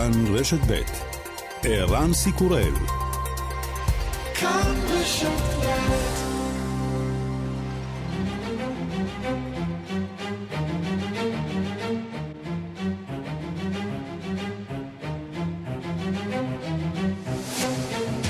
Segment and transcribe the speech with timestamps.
[0.00, 0.80] כאן רשת ב'
[1.62, 2.72] ערן סיקורל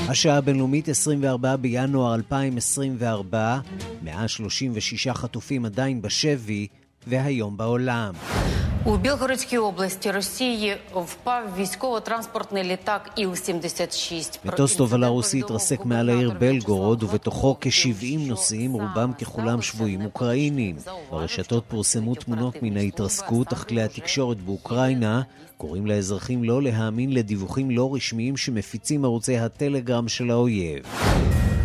[0.09, 3.59] השעה הבינלאומית 24 בינואר 2024,
[4.03, 6.67] 136 חטופים עדיין בשבי,
[7.07, 8.15] והיום בעולם.
[8.86, 14.38] У Білгородській області Росії впав військово-транспортний літак Іл-76.
[14.46, 20.76] מטוס תובלה רוסי התרסק מעל העיר בלגורוד, ובתוכו כ-70 נוסעים, רובם ככולם שבויים אוקראינים.
[21.12, 25.22] ברשתות פורסמו תמונות מן ההתרסקות, אך כלי התקשורת באוקראינה
[25.58, 30.86] קוראים לאזרחים לא להאמין לדיווחים לא רשמיים שמפיצים ערוצי הטלגרם של האויב.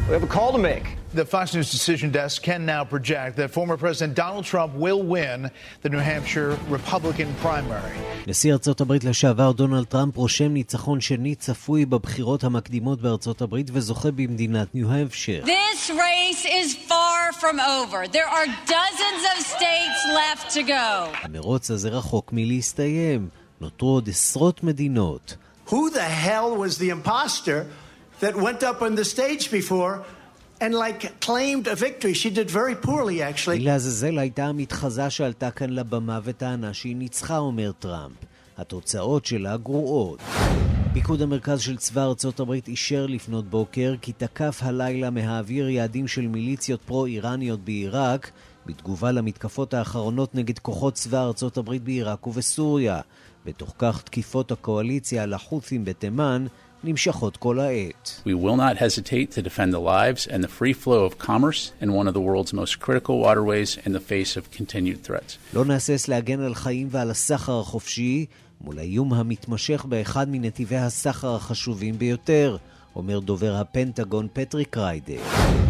[0.09, 0.87] We have a call to make.
[1.15, 5.51] The Fox News decision desk can now project that former President Donald Trump will win
[5.83, 7.97] the New Hampshire Republican primary.
[8.27, 14.11] נשיא ארצות הברית לשעבר דונלד טראמפ רושם ניצחון שני צפוי בבחירות המקדימות בארצות הברית וזוכה
[14.11, 15.42] במדינת ניו המפשר.
[15.45, 18.09] This race is far from over.
[18.12, 21.17] There are dozens of states left to go.
[21.23, 23.28] המרוץ הזה רחוק מלהסתיים.
[23.61, 25.36] נותרו עוד עשרות מדינות.
[25.69, 27.64] Who the hell was the imposter?
[28.21, 30.03] That went up on the stage before
[30.61, 32.13] and like claimed a victory.
[32.13, 33.59] She did very poorly actually.
[33.59, 38.13] לעזאזל הייתה המתחזה שעלתה כאן לבמה וטענה שהיא ניצחה, אומר טראמפ.
[38.58, 40.19] התוצאות שלה גרועות.
[40.93, 46.27] פיקוד המרכז של צבא ארצות הברית אישר לפנות בוקר כי תקף הלילה מהאוויר יעדים של
[46.27, 48.31] מיליציות פרו-איראניות בעיראק
[48.66, 53.02] בתגובה למתקפות האחרונות נגד כוחות צבא ארצות הברית בעיראק ובסוריה.
[53.45, 56.45] בתוך כך תקיפות הקואליציה על החות'ים בתימן
[56.84, 58.22] נמשכות כל העת.
[58.26, 61.90] We will not hesitate to defend the lives and the free flow of commerce in
[61.94, 65.38] one of the world's most critical waterways in the face of continued threats.
[65.54, 68.26] לא נהסס להגן על חיים ועל הסחר החופשי
[68.62, 72.58] מול האיום המתמשך באחד מנתיבי הסחר החשובים ביותר.
[72.96, 75.22] אומר דובר הפנטגון פטריק ריידר.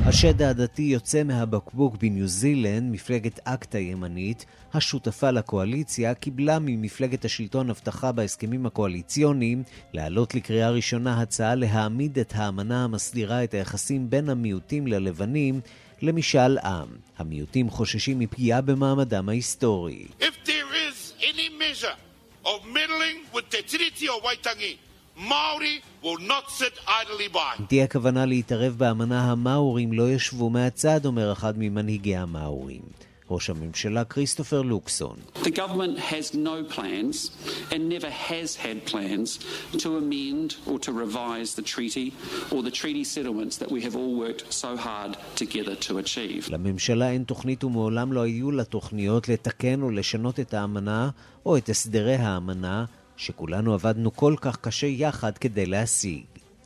[0.06, 8.12] השד העדתי יוצא מהבקבוק בניו זילנד, מפלגת אקט הימנית, השותפה לקואליציה, קיבלה ממפלגת השלטון הבטחה
[8.12, 15.62] בהסכמים הקואליציוניים להעלות לקריאה ראשונה הצעה להעמיד את האמנה המסדירה את היחסים בין המיעוטים ללבנים
[16.02, 16.88] למשאל עם.
[17.18, 20.06] המיעוטים חוששים מפגיעה במעמדם ההיסטורי.
[20.20, 21.98] If there is any measure
[22.46, 24.76] of meddling with the treaty of Waitangi,
[25.18, 27.60] Maori will not sit idly by.
[27.60, 32.82] אם תהיה כוונה להתערב באמנה, המאורים לא ישבו מהצד, אומר אחד ממנהיגי המאורים.
[33.30, 35.18] ראש הממשלה כריסטופר לוקסון.
[35.44, 37.32] The government has no plans
[37.72, 39.40] and never has had plans
[39.84, 42.12] to amend or to revise the treaty
[42.52, 46.50] or the treaty settlements that we have all worked so hard together to achieve.
[46.50, 51.10] לממשלה אין תוכנית ומעולם לא היו לה תוכניות לתקן או לשנות את האמנה
[51.46, 52.86] או את הסדרי האמנה
[53.18, 56.24] שכולנו עבדנו כל כך קשה יחד כדי להשיג.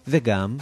[0.07, 0.57] וגם...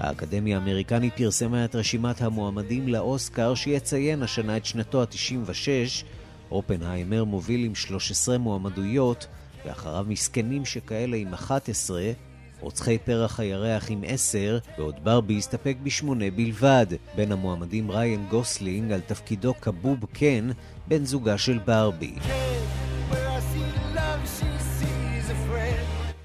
[0.00, 6.04] האקדמיה האמריקנית פרסמה את רשימת המועמדים לאוסקר שיציין השנה את שנתו ה-96.
[6.50, 9.26] אופנהיימר מוביל עם 13 מועמדויות,
[9.66, 12.02] ואחריו מסכנים שכאלה עם 11,
[12.60, 16.86] רוצחי פרח הירח עם עשר, בעוד ברבי הסתפק בשמונה בלבד.
[17.16, 20.50] בין המועמדים ריין גוסלינג על תפקידו כבוב קן,
[20.88, 22.14] בן זוגה של ברבי.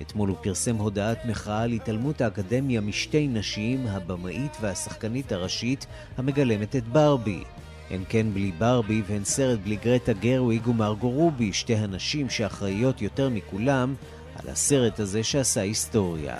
[0.01, 5.85] אתמול הוא פרסם הודעת מחאה על התעלמות האקדמיה משתי נשים, הבמאית והשחקנית הראשית,
[6.17, 7.43] המגלמת את ברבי.
[7.89, 13.29] הן כן בלי ברבי והן סרט בלי גרטה גרוויג ומרגו רובי, שתי הנשים שאחראיות יותר
[13.29, 13.95] מכולם
[14.35, 16.37] על הסרט הזה שעשה היסטוריה.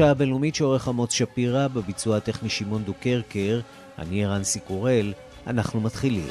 [0.00, 3.60] השעה הבינלאומית שעורך עמוס שפירא, בביצוע הטכני שמעון דוקרקר,
[3.98, 5.12] אני ערן סיקורל,
[5.46, 6.26] אנחנו מתחילים.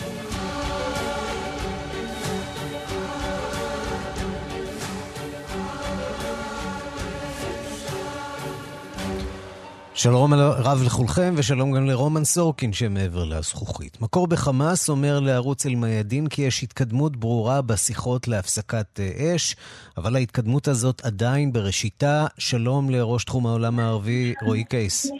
[10.03, 10.33] שלום
[10.67, 13.97] רב לכולכם ושלום גם לרומן סורקין שמעבר לזכוכית.
[14.01, 19.55] מקור בחמאס אומר לערוץ אל-מיאדין כי יש התקדמות ברורה בשיחות להפסקת אה, אש,
[19.97, 22.25] אבל ההתקדמות הזאת עדיין בראשיתה.
[22.37, 25.11] שלום לראש תחום העולם הערבי רועי קייס.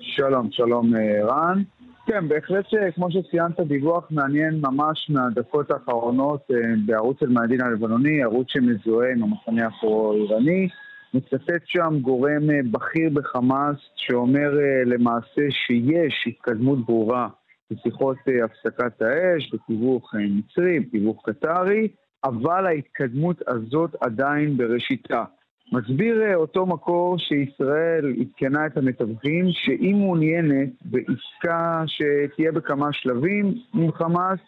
[0.00, 1.62] שלום, שלום אה, רן.
[2.06, 6.40] כן, בהחלט כמו שציינת, דיווח מעניין ממש מהדקות האחרונות
[6.86, 10.68] בערוץ אל-מאדין הלבנוני, ערוץ שמזוהה עם המחנה הפרו-איראני.
[11.14, 14.50] מצטט שם גורם בכיר בחמאס שאומר
[14.86, 17.28] למעשה שיש התקדמות ברורה
[17.70, 21.88] בשיחות הפסקת האש, בתיווך מצרי, בתיווך קטרי,
[22.24, 25.24] אבל ההתקדמות הזאת עדיין בראשיתה.
[25.72, 33.92] מסביר אה, אותו מקור שישראל עדכנה את המתווכים שהיא מעוניינת בעסקה שתהיה בכמה שלבים עם
[33.92, 34.38] חמאס,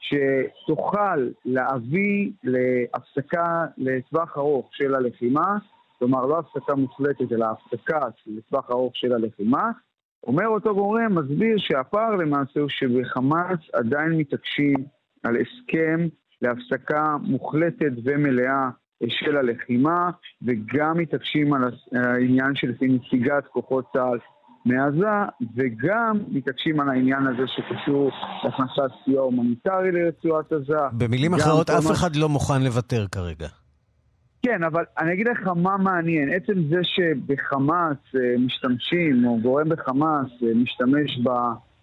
[0.00, 5.58] שתוכל להביא להפסקה לטווח ארוך של הלחימה,
[6.00, 9.70] כלומר לא הפסקה מוחלטת אלא הפסקה לטווח ארוך של הלחימה.
[10.26, 14.74] אומר אותו גורם, מסביר שהפער למעשה הוא שבחמאס עדיין מתעקשים
[15.22, 16.08] על הסכם
[16.42, 18.70] להפסקה מוחלטת ומלאה
[19.08, 20.10] של הלחימה,
[20.42, 21.62] וגם מתעקשים על
[21.92, 24.18] העניין של נציגת כוחות צה"ל
[24.64, 28.10] מעזה, וגם מתעקשים על העניין הזה שקשור
[28.44, 30.74] להכנסת סיוע הומניטרי לרצועת עזה.
[30.92, 33.48] במילים אחרות, אף אחד לא מוכן לוותר כרגע.
[34.42, 36.32] כן, אבל אני אגיד לך מה מעניין.
[36.32, 41.20] עצם זה שבחמאס אה, משתמשים, או גורם בחמאס אה, משתמש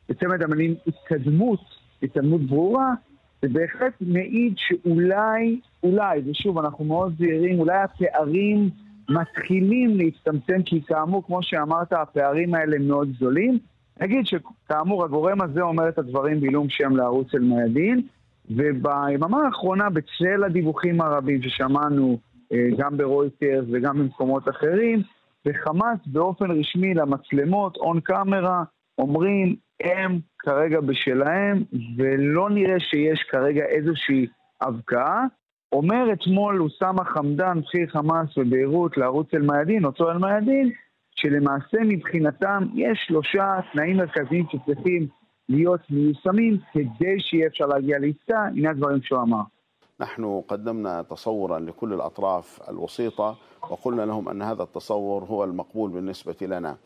[0.09, 1.59] בצמד המילים התקדמות,
[2.03, 2.93] התקדמות ברורה,
[3.41, 8.69] זה בהחלט מעיד שאולי, אולי, ושוב, אנחנו מאוד זהירים, אולי הפערים
[9.09, 13.59] מתחילים להצטמצם, כי כאמור, כמו שאמרת, הפערים האלה מאוד גדולים.
[14.01, 18.01] נגיד שכאמור, הגורם הזה אומר את הדברים בעילום שם לערוץ אל-מיאדין,
[18.49, 22.19] וביממה האחרונה, בצל הדיווחים הרבים ששמענו
[22.77, 25.01] גם ברויטרס וגם במקומות אחרים,
[25.45, 28.63] וחמאס באופן רשמי למצלמות, און קאמרה,
[28.97, 31.63] אומרים, הם כרגע בשלהם,
[31.97, 34.27] ולא נראה שיש כרגע איזושהי
[34.61, 35.25] הבקעה.
[35.71, 40.71] אומר אתמול אוסאמה חמדאן, בכיר חמאס בביירות, לערוץ אל-מיאדין, אותו אל-מיאדין,
[41.15, 45.07] שלמעשה מבחינתם יש שלושה תנאים מרכזיים שצריכים
[45.49, 49.41] להיות מיושמים כדי שיהיה אפשר להגיע לעסקה, הנה הדברים שהוא אמר.
[50.00, 53.36] نحن قدمنا تصورا لكل الأطراف الوسيطة
[53.70, 56.76] وقلنا لهم أن هذا التصور هو المقبول بالنسبة لنا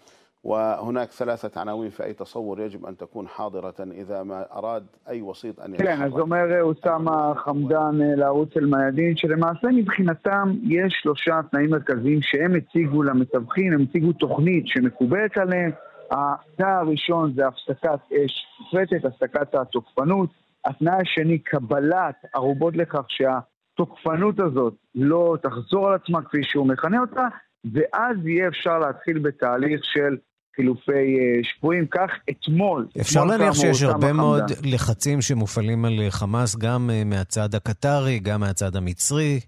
[0.44, 5.60] وهناك ثلاثة عناوين في أي تصور يجب أن تكون حاضرة إذا ما أراد أي وسيط
[5.60, 5.86] أن يتحرك.
[5.86, 13.02] כן, אז אומר אוסאמה חמדאן לערוץ אל-מיאדין, שלמעשה מבחינתם יש שלושה תנאים מרכזיים שהם הציגו
[13.02, 15.70] למתווכים, הם הציגו תוכנית שמקובלת עליהם.
[16.10, 20.30] התנאי הראשון זה הפסקת אש מופרטת, הפסקת התוקפנות.
[20.65, 27.27] התנאי השני, קבלת ערובות לכך שהתוקפנות הזאת לא תחזור על עצמה כפי שהוא מכנה אותה,
[27.73, 30.17] ואז יהיה אפשר להתחיל בתהליך של
[30.55, 31.87] חילופי אה, שבויים.
[31.87, 32.87] כך אתמול...
[33.01, 34.43] אפשר להניח שיש הרבה מאוד
[34.73, 39.39] לחצים שמופעלים על אה, חמאס, גם אה, מהצד הקטרי, גם מהצד המצרי.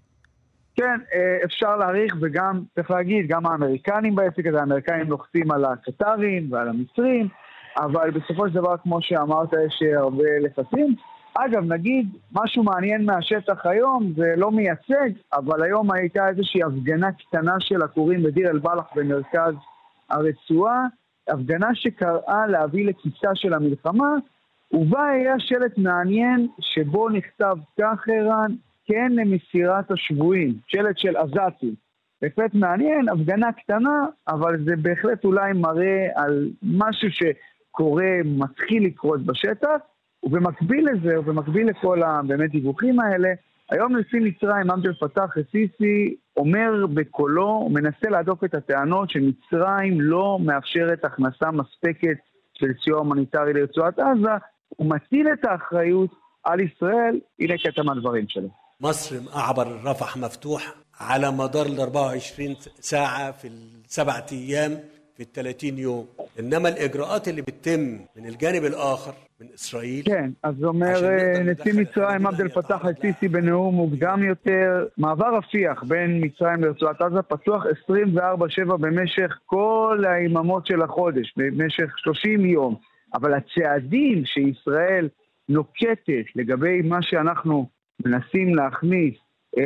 [0.76, 0.98] כן,
[1.44, 7.28] אפשר להעריך, וגם, צריך להגיד, גם האמריקנים בעסק הזה, האמריקנים לוחצים על הקטרים ועל המצרים,
[7.76, 10.94] אבל בסופו של דבר, כמו שאמרת, יש הרבה לחצים.
[11.34, 17.54] אגב, נגיד, משהו מעניין מהשטח היום, זה לא מייצג, אבל היום הייתה איזושהי הפגנה קטנה
[17.60, 19.54] של עקורים בדיר אל-בלח במרכז
[20.10, 20.86] הרצועה,
[21.28, 24.14] הפגנה שקראה להביא לקיצה של המלחמה,
[24.72, 28.54] ובה היה שלט מעניין שבו נכתב כך, ערן,
[28.86, 31.74] כן למסירת השבויים, שלט של עזתים.
[32.22, 37.08] בהחלט מעניין, הפגנה קטנה, אבל זה בהחלט אולי מראה על משהו
[37.73, 39.77] שקורה, מתחיל לקרות בשטח.
[40.23, 43.29] ובמקביל לזה, ובמקביל לכל הבאמת דיווחים האלה,
[43.71, 50.39] היום נשיא מצרים, עבד אל-פתאח א-סיסי, אומר בקולו, הוא מנסה להדוף את הטענות שמצרים לא
[50.45, 52.17] מאפשרת הכנסה מספקת
[52.53, 54.31] של סיוע הומניטרי לרצועת עזה,
[54.69, 56.09] הוא מטיל את האחריות
[56.43, 58.49] על ישראל, הנה קטע מהדברים שלו.
[58.81, 64.71] مصر أعبر رفح مفتوح على مدار ال 24 ساعة في السبعة أيام
[65.15, 66.07] في ال 30 يوم
[66.39, 67.79] إنما الإجراءات اللي بتتم
[68.15, 70.99] من الجانب الآخر من إسرائيل כן, אז אומר
[71.45, 77.63] נשיא מצרים עבד אל-פתאח א-סיסי בנאום מוקדם יותר, מעבר רפיח בין מצרים לרצועת עזה פתוח
[78.65, 82.75] 24/7 במשך כל היממות של החודש, במשך 30 יום,
[83.13, 85.09] אבל הצעדים שישראל
[85.49, 87.69] נוקטת לגבי מה שאנחנו
[88.05, 89.15] מנסים להכניס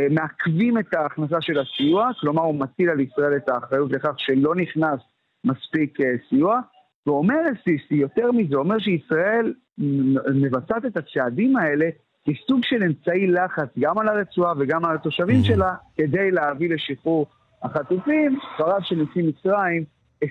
[0.10, 5.00] מעכבים את ההכנסה של הסיוע, כלומר הוא מטיל על ישראל את האחריות לכך שלא נכנס
[5.49, 6.61] מספיק סיוע,
[7.07, 9.55] ואומר סיסי, יותר מזה, אומר שישראל
[10.35, 11.87] מבצעת את הצעדים האלה
[12.25, 17.27] כסוג של אמצעי לחץ גם על הרצועה וגם על התושבים שלה, כדי להביא לשחרור
[17.63, 18.39] החטופים.
[18.59, 19.85] דבריו של נשיא מצרים,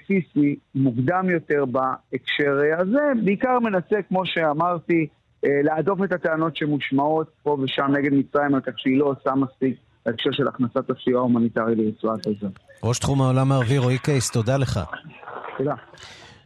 [0.07, 5.07] סיסי, מוקדם יותר בהקשר הזה, בעיקר מנסה, כמו שאמרתי,
[5.43, 9.77] להדוף את הטענות שמושמעות פה ושם נגד מצרים על כך שהיא לא עושה מספיק
[10.08, 12.48] בהקשר של הכנסת הסיוע ההומניטרי לרצועת עזה.
[12.84, 14.80] ראש תחום העולם הערבי רועי קייס, תודה לך.
[15.58, 15.74] תודה.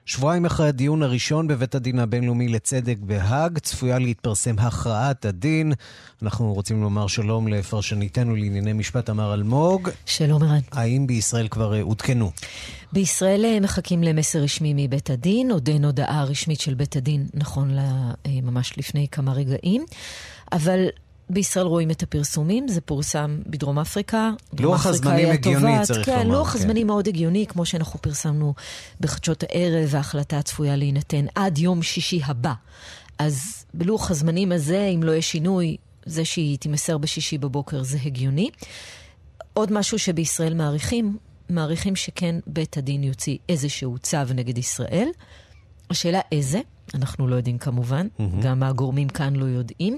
[0.06, 5.74] שבועיים אחרי הדיון הראשון בבית הדין הבינלאומי לצדק בהאג, צפויה להתפרסם הכרעת הדין.
[6.24, 9.90] אנחנו רוצים לומר שלום לפרשניתנו לענייני משפט תמר אלמוג.
[10.06, 10.60] שלום ערן.
[10.72, 12.32] האם בישראל כבר אה, עודכנו?
[12.94, 17.78] בישראל אה, מחכים למסר רשמי מבית הדין, עוד אין הודעה רשמית של בית הדין, נכון
[17.78, 17.84] אה,
[18.44, 19.86] ממש לפני כמה רגעים.
[20.52, 20.86] אבל
[21.34, 24.32] בישראל רואים את הפרסומים, זה פורסם בדרום אפריקה.
[24.60, 26.24] לוח הזמנים הגיוני, צריך כן, לומר.
[26.24, 28.54] לוח כן, לוח הזמנים מאוד הגיוני, כמו שאנחנו פרסמנו
[29.00, 32.54] בחדשות הערב, וההחלטה הצפויה להינתן עד יום שישי הבא.
[33.20, 38.50] אז בלוח הזמנים הזה, אם לא יהיה שינוי, זה שהיא תימסר בשישי בבוקר זה הגיוני.
[39.54, 41.18] עוד משהו שבישראל מעריכים,
[41.50, 45.10] מעריכים שכן בית הדין יוציא איזשהו צו נגד ישראל.
[45.90, 46.62] השאלה איזה,
[46.94, 48.24] אנחנו לא יודעים כמובן, mm-hmm.
[48.42, 49.98] גם הגורמים כאן לא יודעים.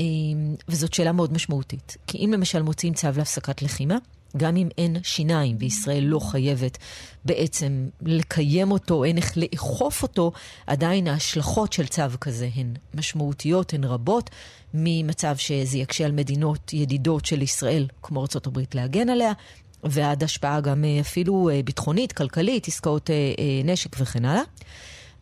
[0.00, 1.96] אמ, וזאת שאלה מאוד משמעותית.
[2.06, 3.96] כי אם למשל מוצאים צו להפסקת לחימה,
[4.36, 6.78] גם אם אין שיניים וישראל לא חייבת
[7.24, 10.32] בעצם לקיים אותו, אין איך לאכוף אותו,
[10.66, 14.30] עדיין ההשלכות של צו כזה הן משמעותיות, הן רבות,
[14.74, 19.32] ממצב שזה יקשה על מדינות ידידות של ישראל, כמו ארה"ב, להגן עליה,
[19.84, 23.14] ועד השפעה גם אה, אפילו אה, ביטחונית, כלכלית, עסקאות אה,
[23.64, 24.42] נשק וכן הלאה.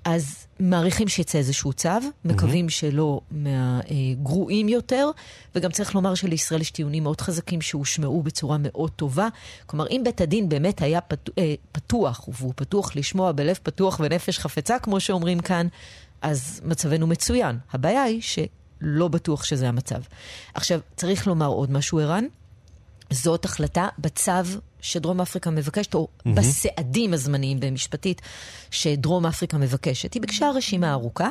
[0.05, 1.89] אז מעריכים שיצא איזשהו צו,
[2.25, 2.71] מקווים mm-hmm.
[2.71, 5.11] שלא מהגרועים יותר,
[5.55, 9.29] וגם צריך לומר שלישראל יש טיעונים מאוד חזקים שהושמעו בצורה מאוד טובה.
[9.67, 11.31] כלומר, אם בית הדין באמת היה פת...
[11.39, 15.67] אה, פתוח, והוא פתוח לשמוע בלב פתוח ונפש חפצה, כמו שאומרים כאן,
[16.23, 17.59] אז מצבנו מצוין.
[17.73, 20.01] הבעיה היא שלא בטוח שזה המצב.
[20.55, 22.25] עכשיו, צריך לומר עוד משהו, ערן.
[23.11, 24.33] זאת החלטה בצו
[24.83, 26.31] שדרום אפריקה מבקשת, או mm-hmm.
[26.35, 28.23] בסעדים הזמניים במשפטית
[28.71, 30.15] שדרום אפריקה מבקשת.
[30.15, 31.29] היא ביקשה רשימה ארוכה,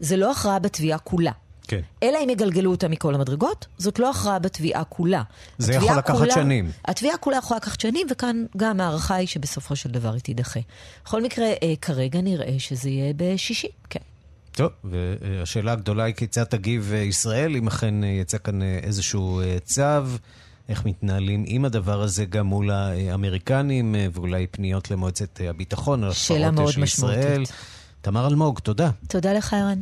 [0.00, 1.32] זה לא הכרעה בתביעה כולה.
[1.68, 1.80] כן.
[2.02, 5.22] אלא אם יגלגלו אותה מכל המדרגות, זאת לא הכרעה בתביעה כולה.
[5.58, 6.70] זה יכול לקחת כולה, שנים.
[6.84, 10.60] התביעה כולה יכולה לקחת שנים, וכאן גם ההערכה היא שבסופו של דבר היא תידחה.
[11.04, 14.00] בכל מקרה, אה, כרגע נראה שזה יהיה בשישי, כן.
[14.52, 19.40] טוב, והשאלה הגדולה היא כיצד תגיב אה, ישראל, אם אכן אה, יצא כאן אה, איזשהו
[19.64, 19.82] צו.
[20.72, 26.72] איך מתנהלים עם הדבר הזה גם מול האמריקנים, אה, ואולי פניות למועצת הביטחון על השפעות
[26.72, 27.42] של ישראל.
[28.00, 28.90] תמר אלמוג, תודה.
[29.08, 29.80] תודה לך, ערן.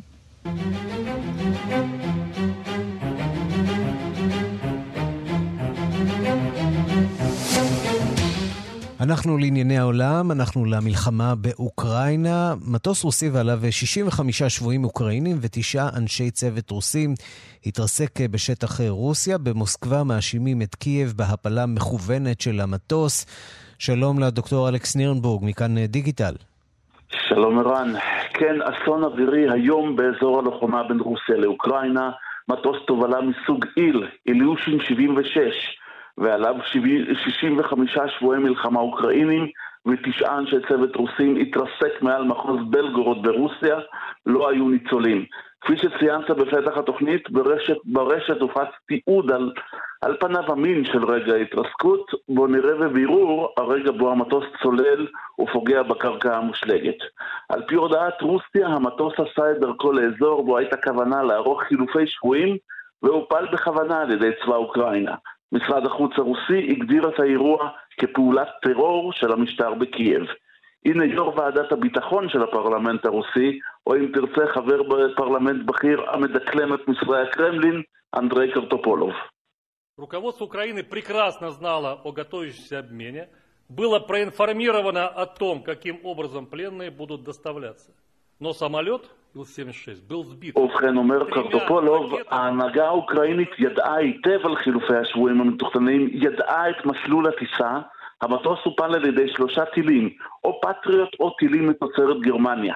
[9.02, 12.54] אנחנו לענייני העולם, אנחנו למלחמה באוקראינה.
[12.75, 17.11] מטוס רוסי ועליו 65 שבויים אוקראינים ותשעה אנשי צוות רוסים
[17.66, 19.38] התרסק בשטח רוסיה.
[19.38, 23.26] במוסקבה מאשימים את קייב בהפלה מכוונת של המטוס.
[23.78, 26.35] שלום לדוקטור אלכס נירנבורג, מכאן דיגיטל.
[27.28, 27.92] שלום ערן.
[28.35, 32.11] כן, אסון אווירי היום באזור הלוחמה בין רוסיה לאוקראינה.
[32.49, 35.79] מטוס תובלה מסוג איל, איליושין 76.
[36.18, 39.46] ועליו 65 שבועי מלחמה אוקראינים
[39.86, 43.78] ותשעה אנשי צוות רוסים התרסק מעל מחוז בלגורוד ברוסיה,
[44.26, 45.24] לא היו ניצולים.
[45.60, 49.52] כפי שציינת בפתח התוכנית, ברשת, ברשת הופץ תיעוד על,
[50.02, 55.06] על פניו המין של רגע ההתרסקות, בו נראה בבירור הרגע בו המטוס צולל
[55.40, 56.96] ופוגע בקרקע המושלגת.
[57.48, 62.56] על פי הודעת רוסיה, המטוס עשה את דרכו לאזור בו הייתה כוונה לערוך חילופי שבויים
[63.02, 65.14] והופל בכוונה על ידי צבא אוקראינה.
[65.51, 70.24] משרד החוץ הרוסי הגדיר את האירוע כפעולת טרור של המשטר בקייב.
[70.85, 76.88] הנה יו"ר ועדת הביטחון של הפרלמנט הרוסי, או אם תרצה חבר בפרלמנט בכיר המדקלם את
[76.88, 77.81] מסרי הקרמלין,
[78.15, 79.13] אנדרי קרטופולוב.
[79.97, 83.29] Руководство Украины прекрасно знало о готовящемся обмене,
[83.69, 87.91] было проинформировано о том, каким образом пленные будут доставляться.
[88.39, 89.09] Но самолет
[90.56, 97.78] ובכן, אומר קרטופולוב, ההנהגה האוקראינית ידעה היטב על חילופי השבויים המתוכננים, ידעה את מסלול הטיסה,
[98.22, 100.10] המטוס הופל על ידי שלושה טילים,
[100.44, 102.75] או פטריוט או טילים מתוצרת גרמניה.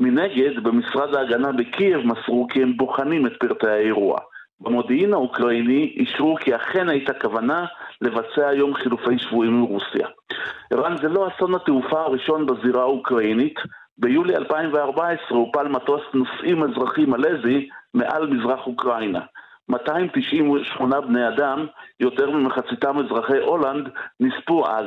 [0.00, 4.18] מנגד, במשרד ההגנה בקייב מסרו כי הם בוחנים את פרטי האירוע.
[4.60, 7.66] במודיעין האוקראיני אישרו כי אכן הייתה כוונה
[8.00, 10.08] לבצע היום חילופי שבויים מרוסיה.
[10.72, 13.60] ערן, זה לא אסון התעופה הראשון בזירה האוקראינית,
[13.98, 19.20] ביולי 2014 הופל מטוס נוסעים אזרחי מלזי מעל מזרח אוקראינה.
[19.68, 21.66] 298 בני אדם,
[22.00, 23.88] יותר ממחציתם אזרחי הולנד,
[24.20, 24.86] נספו אז.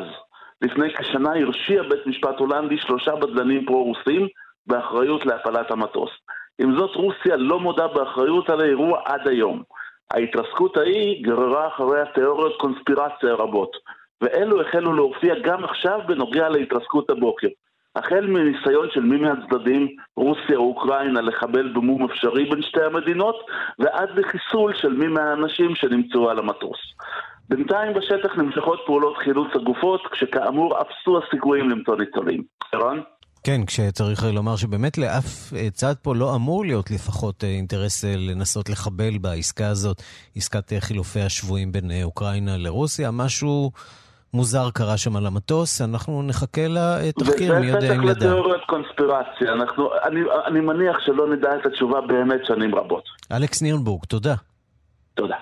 [0.62, 4.28] לפני כשנה הרשיע בית משפט הולנדי שלושה בדלנים פרו-רוסים
[4.68, 6.12] באחריות להפלת המטוס.
[6.60, 9.64] עם זאת, רוסיה לא מודה באחריות על האירוע עד היום.
[10.12, 13.72] ההתרסקות ההיא גררה אחריה תיאוריות קונספירציה רבות,
[14.22, 17.48] ואלו החלו להופיע גם עכשיו בנוגע להתרסקות הבוקר.
[17.96, 23.36] החל מניסיון של מי מהצדדים, רוסיה או אוקראינה, לחבל במום אפשרי בין שתי המדינות,
[23.80, 26.80] ועד לחיסול של מי מהאנשים שנמצאו על המטוס.
[27.50, 32.44] בינתיים בשטח נמשכות פעולות חילוץ הגופות, כשכאמור אפסו הסיכויים למצוא ניצולים.
[32.72, 33.00] ערן?
[33.44, 39.68] כן, כשצריך לומר שבאמת לאף צד פה לא אמור להיות לפחות אינטרס לנסות לחבל בעסקה
[39.68, 40.02] הזאת,
[40.36, 43.72] עסקת חילופי השבויים בין אוקראינה לרוסיה, משהו
[44.34, 48.12] מוזר קרה שם על המטוס, אנחנו נחכה לתחקיר, מי יודע אם נדע.
[48.12, 53.04] וזה פתח לתיאוריות קונספירציה, אנחנו, אני, אני מניח שלא נדע את התשובה באמת שנים רבות.
[53.32, 54.36] אלכס נירנבורג, תודה.
[55.14, 55.36] תודה.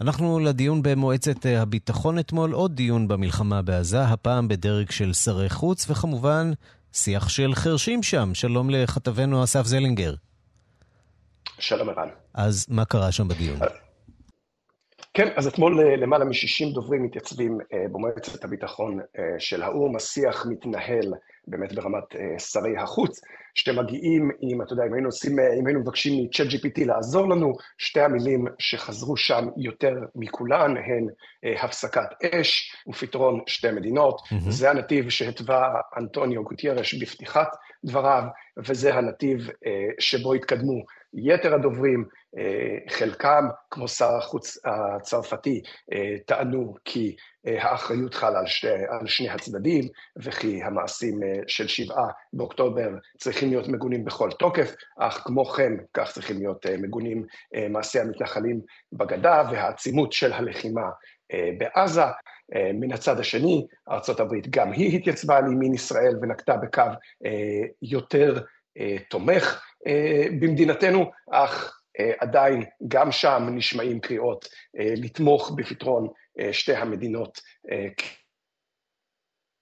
[0.00, 6.50] אנחנו לדיון במועצת הביטחון אתמול, עוד דיון במלחמה בעזה, הפעם בדרג של שרי חוץ, וכמובן
[6.92, 8.34] שיח של חרשים שם.
[8.34, 10.14] שלום לכתבנו אסף זלינגר.
[11.58, 12.08] שלום ערן.
[12.34, 13.58] אז מה קרה שם בדיון?
[15.14, 17.58] כן, אז אתמול למעלה מ-60 דוברים מתייצבים
[17.92, 19.00] במועצת הביטחון
[19.38, 19.96] של האו"ם.
[19.96, 21.14] השיח מתנהל
[21.46, 22.04] באמת ברמת
[22.38, 23.20] שרי החוץ,
[23.54, 28.00] שמגיעים עם, אתה יודע, אם היינו עושים, אם היינו מבקשים מ-Chat GPT לעזור לנו, שתי
[28.00, 31.06] המילים שחזרו שם יותר מכולן הן
[31.62, 34.20] הפסקת אש ופתרון שתי מדינות.
[34.20, 34.50] Mm-hmm.
[34.50, 37.48] זה הנתיב שהתווה אנטוניו גוטיירש בפתיחת
[37.84, 38.22] דבריו,
[38.58, 39.48] וזה הנתיב
[39.98, 40.82] שבו התקדמו
[41.14, 42.04] יתר הדוברים,
[42.88, 45.62] חלקם, כמו שר החוץ הצרפתי,
[46.26, 49.84] טענו כי האחריות חלה על, שתי, על שני הצדדים,
[50.22, 52.88] וכי המעשים של שבעה באוקטובר
[53.18, 57.26] צריכים להיות מגונים בכל תוקף, אך כמו כן, כך צריכים להיות מגונים
[57.70, 58.60] מעשי המתנחלים
[58.92, 60.90] בגדה והעצימות של הלחימה
[61.58, 62.02] בעזה.
[62.74, 66.82] מן הצד השני, ארה"ב גם היא התייצבה לימין ישראל ונקטה בקו
[67.82, 68.38] יותר
[69.10, 69.62] תומך
[70.40, 71.80] במדינתנו, אך
[72.18, 76.08] עדיין גם שם נשמעים קריאות לתמוך בפתרון
[76.52, 77.40] שתי המדינות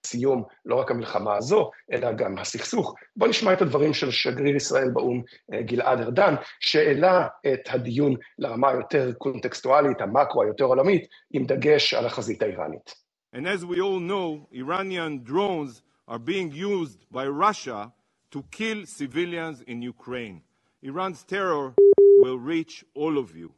[0.07, 2.95] סיום לא רק המלחמה הזו, אלא גם הסכסוך.
[3.17, 5.23] בואו נשמע את הדברים של שגריר ישראל באו"ם
[5.61, 12.43] גלעד ארדן, שהעלה את הדיון לרמה היותר קונטקסטואלית, המקרו היותר עולמית, עם דגש על החזית
[12.43, 12.95] האיראנית.
[13.35, 17.91] And as we all know, Iranian drones are being used by Russia
[18.33, 20.39] to kill civilians in Ukraine.
[20.83, 21.75] Iran's terror
[22.23, 23.51] will reach all of you.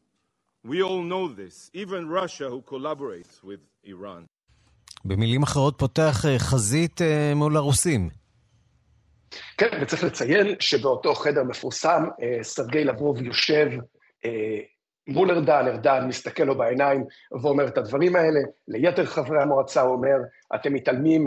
[0.65, 4.27] We all know this, even Russia who collaborates with Iran.
[5.05, 7.01] במילים אחרות פותח חזית
[7.37, 8.11] מול הרוסים.
[9.59, 12.05] כן, וצריך לציין שבאותו חדר מפורסם,
[12.43, 13.71] סרגי לברוב יושב
[15.09, 17.05] מול ארדן, ארדן מסתכל לו בעיניים
[17.43, 18.41] ואומר את הדברים האלה.
[18.69, 20.17] ליתר חברי המועצה הוא אומר,
[20.55, 21.27] אתם מתעלמים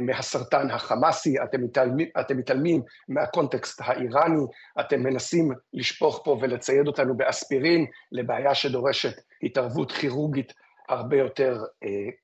[0.00, 4.42] מהסרטן החמאסי, אתם מתעלמים, אתם מתעלמים מהקונטקסט האיראני,
[4.80, 10.52] אתם מנסים לשפוך פה ולצייד אותנו באספירין לבעיה שדורשת התערבות כירורגית
[10.88, 11.64] הרבה יותר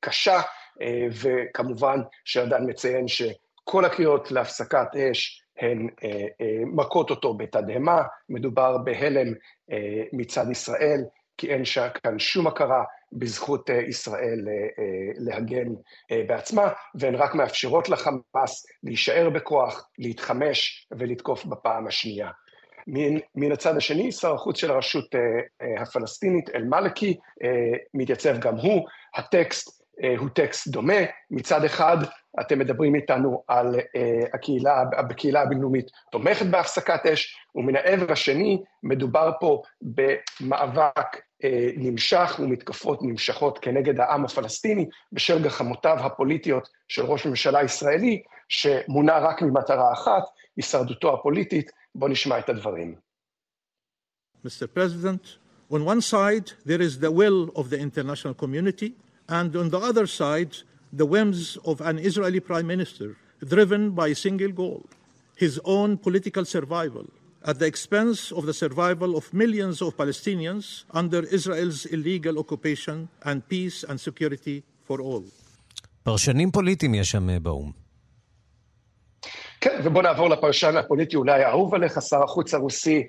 [0.00, 0.40] קשה,
[1.22, 5.88] וכמובן שארדן מציין שכל הקריאות להפסקת אש הן
[6.66, 9.32] מכות אותו בתדהמה, מדובר בהלם
[10.12, 11.00] מצד ישראל,
[11.38, 11.62] כי אין
[12.04, 14.48] כאן שום הכרה בזכות ישראל
[15.16, 15.68] להגן
[16.10, 22.30] בעצמה, והן רק מאפשרות לחמאס להישאר בכוח, להתחמש ולתקוף בפעם השנייה.
[22.86, 25.14] מן, מן הצד השני, שר החוץ של הרשות
[25.82, 27.16] הפלסטינית, אל-מאלכי,
[27.94, 28.86] מתייצב גם הוא.
[29.14, 29.82] הטקסט
[30.18, 31.00] הוא טקסט דומה.
[31.30, 31.96] מצד אחד,
[32.40, 33.74] אתם מדברים איתנו על
[34.34, 41.06] הקהילה, הקהילה הבינלאומית תומכת בהפסקת אש, ומן העבר השני, מדובר פה במאבק
[41.76, 49.42] נמשך ומתקפות נמשכות כנגד העם הפלסטיני, בשל גחמותיו הפוליטיות של ראש ממשלה ישראלי, שמונה רק
[49.42, 50.22] ממטרה אחת,
[50.56, 51.70] הישרדותו הפוליטית.
[51.94, 52.94] בואו נשמע את הדברים.
[54.46, 54.66] Mr.
[54.76, 55.38] President,
[55.70, 58.90] on one side there is the will of the international community,
[59.28, 60.56] and on the other side,
[60.92, 63.16] the whims of an Israeli prime minister
[63.54, 64.82] driven by a single goal
[65.36, 67.06] his own political survival
[67.50, 73.36] at the expense of the survival of millions of Palestinians under Israel's illegal occupation and
[73.48, 75.24] peace and security for all.
[76.02, 77.72] פרשנים פוליטיים יש שם באו"ם.
[79.60, 83.06] כן, ובוא נעבור לפרשן הפוליטי אולי האהוב עליך, שר החוץ הרוסי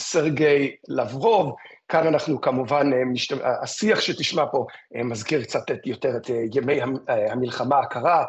[0.00, 1.54] סרגי לברוב.
[1.94, 2.90] כאן אנחנו כמובן,
[3.62, 4.66] השיח שתשמע פה
[5.04, 8.24] מזכיר קצת יותר את ימי המלחמה הקרה,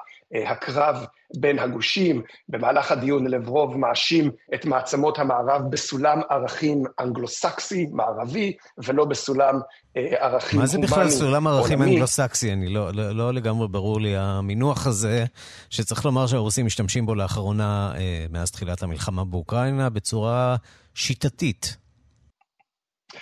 [0.46, 1.06] הקרב
[1.38, 2.22] בין הגושים.
[2.50, 9.60] במהלך הדיון לברוב מאשים את מעצמות המערב בסולם ערכים אנגלוסקסי, מערבי, ולא בסולם
[9.96, 12.54] ערכים מה זה בכלל סולם ערכים אנגלוסקסי?
[12.54, 15.26] אני לא, לא, לא לגמרי ברור לי המינוח הזה,
[15.70, 17.94] שצריך לומר שהרוסים משתמשים בו לאחרונה,
[18.30, 20.56] מאז תחילת המלחמה באוקראינה, בצורה
[20.94, 21.85] שיטתית.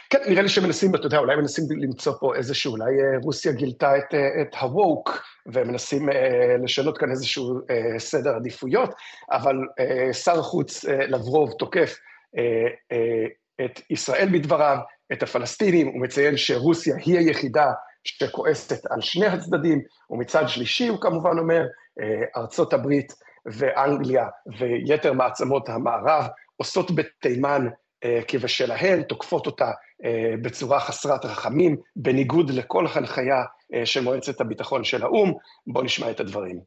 [0.10, 2.91] כן, נראה לי שמנסים, אתה יודע, אולי מנסים למצוא פה איזשהו, אולי
[3.23, 6.10] רוסיה גילתה את, את הווק, ומנסים
[6.63, 7.60] לשנות כאן איזשהו
[7.97, 8.93] סדר עדיפויות,
[9.32, 9.56] אבל
[10.12, 11.95] שר החוץ לברוב תוקף
[13.65, 14.77] את ישראל בדבריו,
[15.13, 17.71] את הפלסטינים, הוא מציין שרוסיה היא היחידה
[18.03, 21.65] שכועסת על שני הצדדים, ומצד שלישי הוא כמובן אומר,
[22.38, 23.13] ארצות הברית
[23.45, 24.27] ואנגליה
[24.60, 26.27] ויתר מעצמות המערב
[26.58, 27.67] עושות בתימן
[28.28, 29.70] כבשלהן, תוקפות אותה
[30.42, 33.44] בצורה חסרת רחמים, בניגוד לכל הנחיה
[33.84, 35.32] של מועצת הביטחון של האו"ם.
[35.66, 36.61] בואו נשמע את הדברים.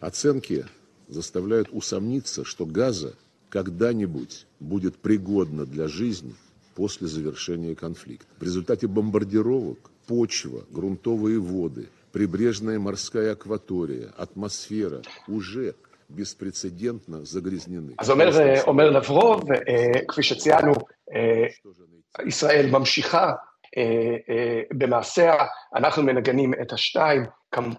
[0.00, 0.64] Оценки
[1.08, 3.14] заставляют усомниться, что Газа
[3.48, 6.34] когда-нибудь будет пригодна для жизни
[6.74, 8.26] после завершения конфликта.
[8.38, 15.91] В результате бомбардировок почва, грунтовые воды, прибрежная морская акватория, атмосфера уже беспрецедентно загрязнены.
[17.99, 18.29] אז אומר,
[18.67, 19.43] אומר לברוב,
[20.07, 20.73] כפי שציינו,
[22.25, 23.31] ישראל ממשיכה
[24.73, 25.35] במעשיה,
[25.75, 27.25] אנחנו מנגנים את השתיים,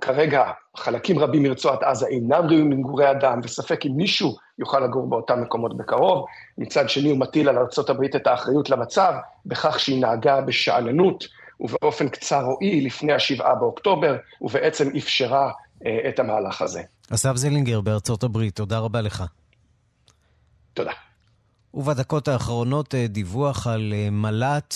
[0.01, 0.45] כרגע
[0.77, 5.77] חלקים רבים מרצועת עזה אינם ראויים למגורי אדם, וספק אם מישהו יוכל לגור באותם מקומות
[5.77, 6.27] בקרוב.
[6.59, 9.13] מצד שני הוא מטיל על ארה"ב את האחריות למצב,
[9.47, 11.25] בכך שהיא נהגה בשאננות
[11.61, 15.51] ובאופן קצר רואי לפני השבעה באוקטובר, ובעצם אפשרה
[16.09, 16.83] את המהלך הזה.
[17.11, 19.25] אסף זלינגר בארצות הברית, תודה רבה לך.
[20.75, 20.93] תודה.
[21.75, 24.75] ובדקות האחרונות דיווח על מל"ט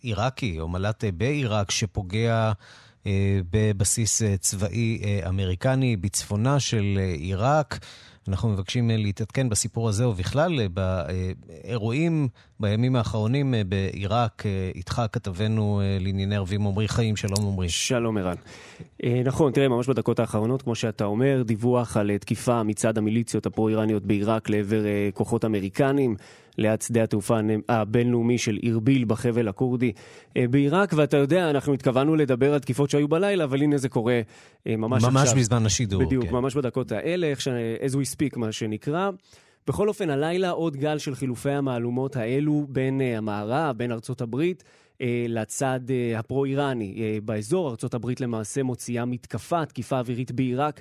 [0.00, 2.52] עיראקי, או מל"ט בעיראק, שפוגע
[3.50, 7.78] בבסיס צבאי אמריקני בצפונה של עיראק.
[8.28, 12.28] אנחנו מבקשים להתעדכן בסיפור הזה ובכלל באירועים
[12.60, 14.42] בימים האחרונים בעיראק.
[14.74, 17.68] איתך כתבנו לענייני ערבים עמרי חיים, שלום עמרי.
[17.68, 18.36] שלום ערן.
[19.24, 24.48] נכון, תראה, ממש בדקות האחרונות, כמו שאתה אומר, דיווח על תקיפה מצד המיליציות הפרו-איראניות בעיראק
[24.48, 24.82] לעבר
[25.14, 26.16] כוחות אמריקנים.
[26.58, 27.38] ליד שדה התעופה
[27.68, 29.92] הבינלאומי של אירביל בחבל הכורדי
[30.34, 34.20] בעיראק, ואתה יודע, אנחנו התכוונו לדבר על תקיפות שהיו בלילה, אבל הנה זה קורה
[34.66, 35.34] ממש, ממש עכשיו.
[35.34, 36.04] ממש בזמן השידור.
[36.04, 36.32] בדיוק, כן.
[36.32, 37.48] ממש בדקות האלה, איך ש...
[37.86, 39.10] as we speak, מה שנקרא.
[39.66, 44.64] בכל אופן, הלילה עוד גל של חילופי המהלומות האלו בין uh, המערב, בין ארצות הברית,
[44.94, 47.70] uh, לצד uh, הפרו-איראני uh, באזור.
[47.70, 50.80] ארצות הברית למעשה מוציאה מתקפה, תקיפה אווירית בעיראק.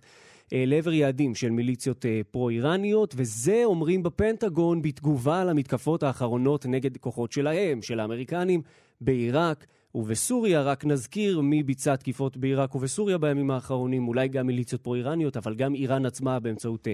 [0.51, 7.99] לעבר יעדים של מיליציות פרו-איראניות, וזה אומרים בפנטגון בתגובה למתקפות האחרונות נגד כוחות שלהם, של
[7.99, 8.61] האמריקנים,
[9.01, 10.61] בעיראק ובסוריה.
[10.61, 15.75] רק נזכיר מי ביצע תקיפות בעיראק ובסוריה בימים האחרונים, אולי גם מיליציות פרו-איראניות, אבל גם
[15.75, 16.87] איראן עצמה באמצעות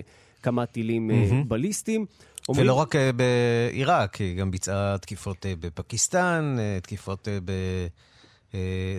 [0.44, 1.48] כמה טילים mm-hmm.
[1.48, 2.06] בליסטיים.
[2.50, 2.66] אומרים...
[2.66, 7.52] ולא רק בעיראק, היא גם ביצעה תקיפות בפקיסטן, תקיפות ב...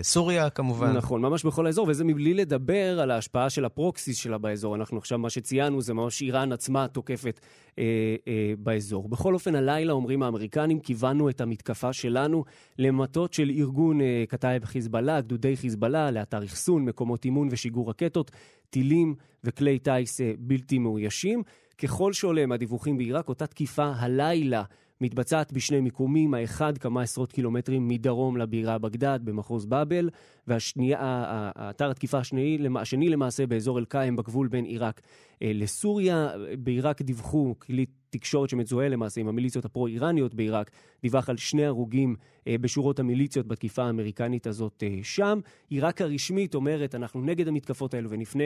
[0.01, 0.91] סוריה כמובן.
[0.91, 4.75] נכון, ממש בכל האזור, וזה מבלי לדבר על ההשפעה של הפרוקסיס שלה באזור.
[4.75, 7.39] אנחנו עכשיו, מה שציינו זה ממש איראן עצמה תוקפת
[7.79, 7.83] אה,
[8.27, 9.09] אה, באזור.
[9.09, 12.43] בכל אופן, הלילה אומרים האמריקנים, כיוונו את המתקפה שלנו
[12.79, 18.31] למטות של ארגון אה, כתאב חיזבאללה, גדודי חיזבאללה, לאתר אחסון, מקומות אימון ושיגור רקטות,
[18.69, 21.43] טילים וכלי טיס אה, בלתי מאוישים.
[21.77, 24.63] ככל שעולה מהדיווחים בעיראק, אותה תקיפה הלילה
[25.03, 30.09] מתבצעת בשני מיקומים, האחד כמה עשרות קילומטרים מדרום לבירה בגדד במחוז באבל,
[30.47, 35.01] והאתר התקיפה השני, השני למעשה באזור אל-קאם בגבול בין עיראק
[35.41, 36.29] לסוריה.
[36.59, 42.15] בעיראק דיווחו כלי תקשורת שמזוהה למעשה עם המיליציות הפרו-איראניות בעיראק, דיווח על שני הרוגים
[42.47, 45.39] אה, בשורות המיליציות בתקיפה האמריקנית הזאת אה, שם.
[45.69, 48.43] עיראק הרשמית אומרת, אנחנו נגד המתקפות האלו ונפנה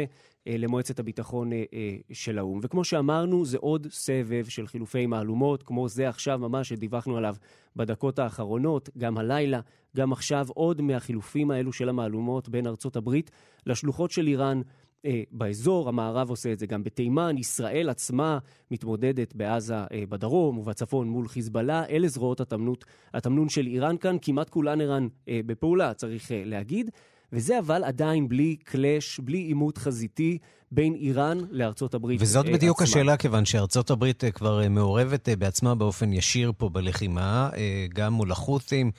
[0.48, 2.60] אה, למועצת הביטחון אה, אה, של האו"ם.
[2.64, 7.36] וכמו שאמרנו, זה עוד סבב של חילופי מהלומות, כמו זה עכשיו ממש שדיווחנו עליו
[7.76, 9.60] בדקות האחרונות, גם הלילה,
[9.98, 13.32] גם עכשיו, עוד מהחילופים האלו של המהלומות בין ארצות הברית
[13.66, 14.62] לשלוחות של איראן.
[15.06, 18.38] אה, באזור, המערב עושה את זה גם בתימן, ישראל עצמה
[18.72, 24.50] מתמודדת בעזה אה, בדרום ובצפון מול חיזבאללה, אלה זרועות התמנות, התמנון של איראן כאן, כמעט
[24.50, 26.90] כולן איראן אה, בפעולה, צריך אה, להגיד,
[27.34, 30.38] וזה אבל עדיין בלי קלאש, בלי עימות חזיתי
[30.72, 32.92] בין איראן לארצות הברית וזאת אה, בדיוק עצמה.
[32.92, 37.50] השאלה, כיוון שארצות הברית אה, כבר אה, מעורבת בעצמה באופן ישיר פה בלחימה,
[37.94, 38.92] גם מול החות'ים,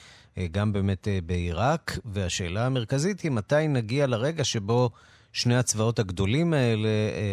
[0.50, 4.90] גם באמת אה, בעיראק, והשאלה המרכזית היא מתי נגיע לרגע שבו
[5.32, 6.88] שני הצבאות הגדולים האלה,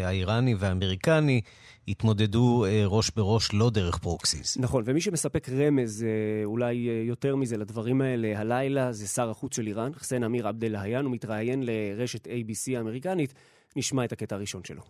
[0.06, 1.42] האיראני והאמריקני,
[1.88, 4.58] התמודדו ראש בראש לא דרך פרוקסיס.
[4.58, 6.06] נכון, ומי שמספק רמז,
[6.46, 6.74] אולי
[7.08, 11.64] יותר מזה, לדברים האלה הלילה, זה שר החוץ של איראן, חסן אמיר עבדאלהיאן, הוא מתראיין
[11.64, 13.34] לרשת ABC האמריקנית.
[13.76, 14.82] נשמע את הקטע הראשון שלו.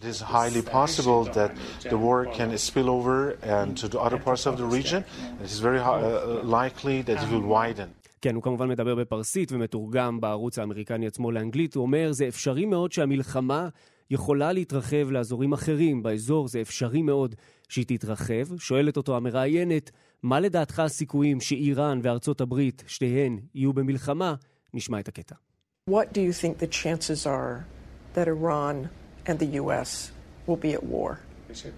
[0.00, 1.50] It is highly possible that
[1.92, 5.04] the war can spill over and to the other parts of the region.
[5.44, 7.88] It is very uh, likely that it will widen.
[8.22, 11.74] כן, הוא כמובן מדבר בפרסית ומתורגם בערוץ האמריקני עצמו לאנגלית.
[11.74, 13.68] הוא אומר, זה אפשרי מאוד שהמלחמה
[14.10, 17.34] יכולה להתרחב לאזורים אחרים באזור, זה אפשרי מאוד
[17.68, 18.58] שהיא תתרחב.
[18.58, 19.90] שואלת אותו המראיינת,
[20.22, 24.34] מה לדעתך הסיכויים שאיראן וארצות הברית, שתיהן, יהיו במלחמה?
[24.74, 25.34] נשמע את הקטע.
[25.90, 27.64] What do you think the chances are
[28.14, 28.88] that Iran
[29.30, 29.90] and the U.S.
[30.46, 31.10] will be at war?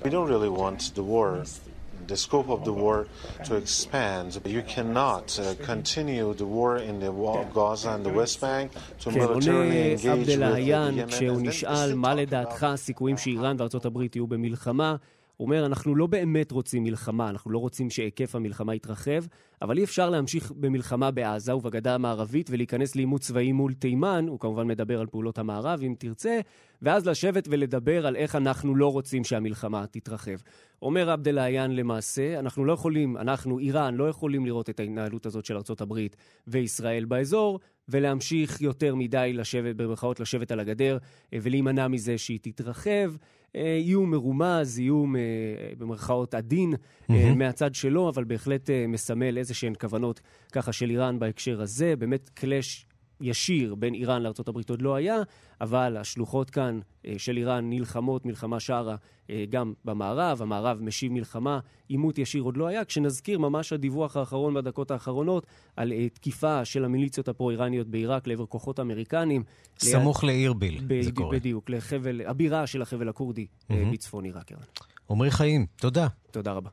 [0.05, 1.45] We don't really want the war.
[2.13, 3.07] the scope of the war
[3.47, 4.29] to expand.
[4.45, 7.13] You cannot uh, continue the war in the
[7.55, 11.49] Gaza and the West Bank to כן, militarily engage with כשהוא Yemen.
[11.49, 14.97] נשאל מה לדעתך הסיכויים שאיראן וארצות הברית יהיו במלחמה,
[15.41, 19.25] אומר, אנחנו לא באמת רוצים מלחמה, אנחנו לא רוצים שהיקף המלחמה יתרחב,
[19.63, 24.67] אבל אי אפשר להמשיך במלחמה בעזה ובגדה המערבית ולהיכנס לעימות צבאי מול תימן, הוא כמובן
[24.67, 26.41] מדבר על פעולות המערב, אם תרצה,
[26.83, 30.37] ואז לשבת ולדבר על איך אנחנו לא רוצים שהמלחמה תתרחב.
[30.83, 35.57] אומר עבדלהיאן למעשה, אנחנו לא יכולים, אנחנו, איראן, לא יכולים לראות את ההתנהלות הזאת של
[35.81, 36.17] הברית
[36.47, 40.99] וישראל באזור, ולהמשיך יותר מדי לשבת, במרכאות לשבת על הגדר,
[41.33, 43.13] אה, ולהימנע מזה שהיא תתרחב.
[43.57, 45.21] אה, איום מרומז, איום אה,
[45.79, 46.75] במרכאות עדין
[47.09, 47.39] מהמם.
[47.39, 50.21] מהצד שלו, אבל בהחלט מסמל איזה שהן כוונות
[50.53, 51.97] ככה של איראן בהקשר הזה.
[51.97, 52.87] באמת קלאש
[53.23, 55.17] ישיר בין איראן לארה"ב עוד לא היה,
[55.61, 58.97] אבל השלוחות כאן אה, של איראן נלחמות מלחמה שערה
[59.31, 61.59] אה, גם במערב, המערב משיב מלחמה,
[61.89, 62.85] עימות ישיר עוד לא היה.
[62.85, 68.81] כשנזכיר ממש הדיווח האחרון בדקות האחרונות על אה, תקיפה של המיליציות הפרו-איראניות בעיראק לעבר כוחות
[68.81, 69.43] אמריקנים.
[69.79, 71.39] סמוך ליד- לאירביל, ב- זה קורה.
[71.39, 73.93] בדיוק, לחבל, הבירה של החבל הכורדי מהמם.
[73.93, 74.53] בצפון עיראק.
[74.53, 74.63] ערן.
[75.11, 76.07] עמרי חיים, תודה.
[76.31, 76.71] תודה רבה.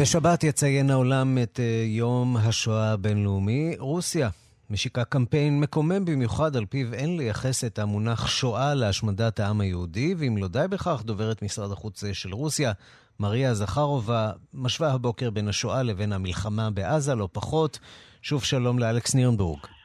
[0.00, 3.74] בשבת יציין העולם את אה, יום השואה הבינלאומי.
[3.78, 4.30] רוסיה
[4.70, 10.36] משיקה קמפיין מקומם במיוחד, על פיו אין לייחס את המונח שואה להשמדת העם היהודי, ואם
[10.36, 12.72] לא די בכך, דוברת משרד החוץ אה, של רוסיה,
[13.20, 17.78] מריה זכרובה, משווה הבוקר בין השואה לבין המלחמה בעזה, לא פחות.
[18.22, 19.79] שוב שלום לאלכס נירנבורג.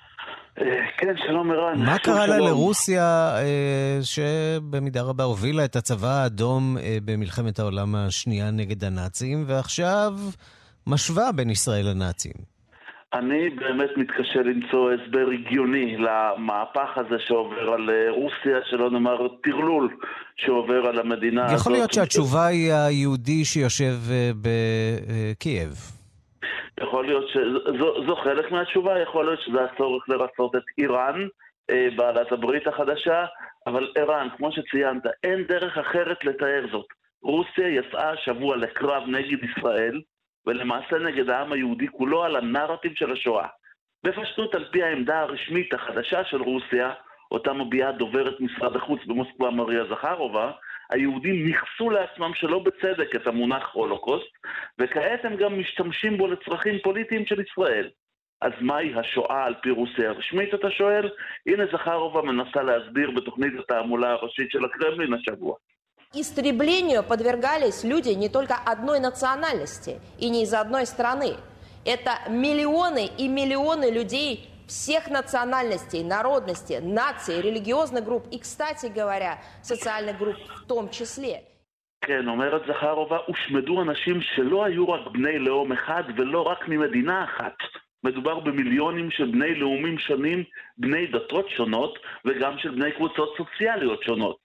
[0.98, 1.80] כן, שלום ערן.
[1.86, 2.38] מה קרה לה.
[2.38, 10.14] לרוסיה, אה, שבמידה רבה הובילה את הצבא האדום אה, במלחמת העולם השנייה נגד הנאצים, ועכשיו
[10.88, 12.32] משווה בין ישראל לנאצים?
[13.14, 19.98] אני באמת מתקשה למצוא הסבר הגיוני למהפך הזה שעובר על אה, רוסיה, שלא נאמר טרלול
[20.36, 21.60] שעובר על המדינה הזאת.
[21.60, 23.96] יכול להיות שהתשובה היא היהודי שיושב
[24.42, 25.96] בקייב.
[26.80, 31.28] יכול להיות שזו חלק מהתשובה, יכול להיות שזה הצורך לרצות את איראן,
[31.70, 33.26] אה, בעלת הברית החדשה,
[33.68, 36.86] אבל ערן, כמו שציינת, אין דרך אחרת לתאר זאת.
[37.24, 40.02] רוסיה יצאה השבוע לקרב נגד ישראל,
[40.48, 43.48] ולמעשה נגד העם היהודי כולו על הנרטיב של השואה.
[44.04, 46.94] בפשטות, על פי העמדה הרשמית החדשה של רוסיה,
[47.32, 50.52] אותה מביעה דוברת משרד החוץ במוסקבה מריה זכרובה,
[50.91, 54.31] היהודים ניכסו לעצמם שלא בצדק את המונח הולוקוסט,
[54.79, 57.91] וכעת הם גם משתמשים בו לצרכים פוליטיים של ישראל.
[58.43, 61.11] אז מהי השואה על פי רוסיה הרשמית, אתה שואל?
[61.47, 65.57] הנה זכרובה מנסה להסביר בתוכנית התעמולה הראשית של הקרמלין השבוע.
[66.13, 71.37] Истреблению подвергались люди не только одной национальности и не из одной страны.
[71.85, 80.19] Это миллионы и миллионы людей всех национальностей, народностей, наций, религиозных групп и, кстати говоря, социальных
[80.19, 81.43] групп в том числе.
[82.01, 87.57] כן, אומרת זכרובה, הושמדו אנשים שלא היו רק בני לאום אחד ולא רק ממדינה אחת.
[88.05, 90.45] מדובר במיליונים של בני לאומים שונים,
[90.79, 94.37] בני דתות שונות, וגם של בני קבוצות סוציאליות שונות.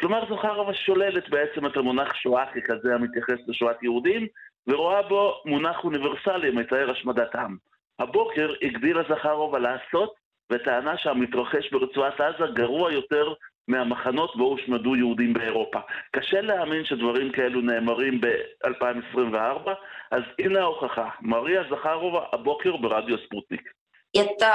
[0.00, 4.26] כלומר, זכרובה שוללת בעצם את המונח שואה ככזה המתייחס לשואת יהודים,
[4.66, 7.56] ורואה בו מונח אוניברסלי המתאר השמדת עם.
[7.98, 10.14] הבוקר הגדילה זכרובה לעשות,
[10.52, 13.34] וטענה שהמתרחש ברצועת עזה גרוע יותר
[13.68, 15.78] מהמחנות בו הושמדו יהודים באירופה.
[16.12, 19.70] קשה להאמין שדברים כאלו נאמרים ב-2024,
[20.10, 21.08] אז הנה ההוכחה.
[21.20, 23.70] מריה זכרובה הבוקר ברדיו ספוטניק.
[24.16, 24.52] Это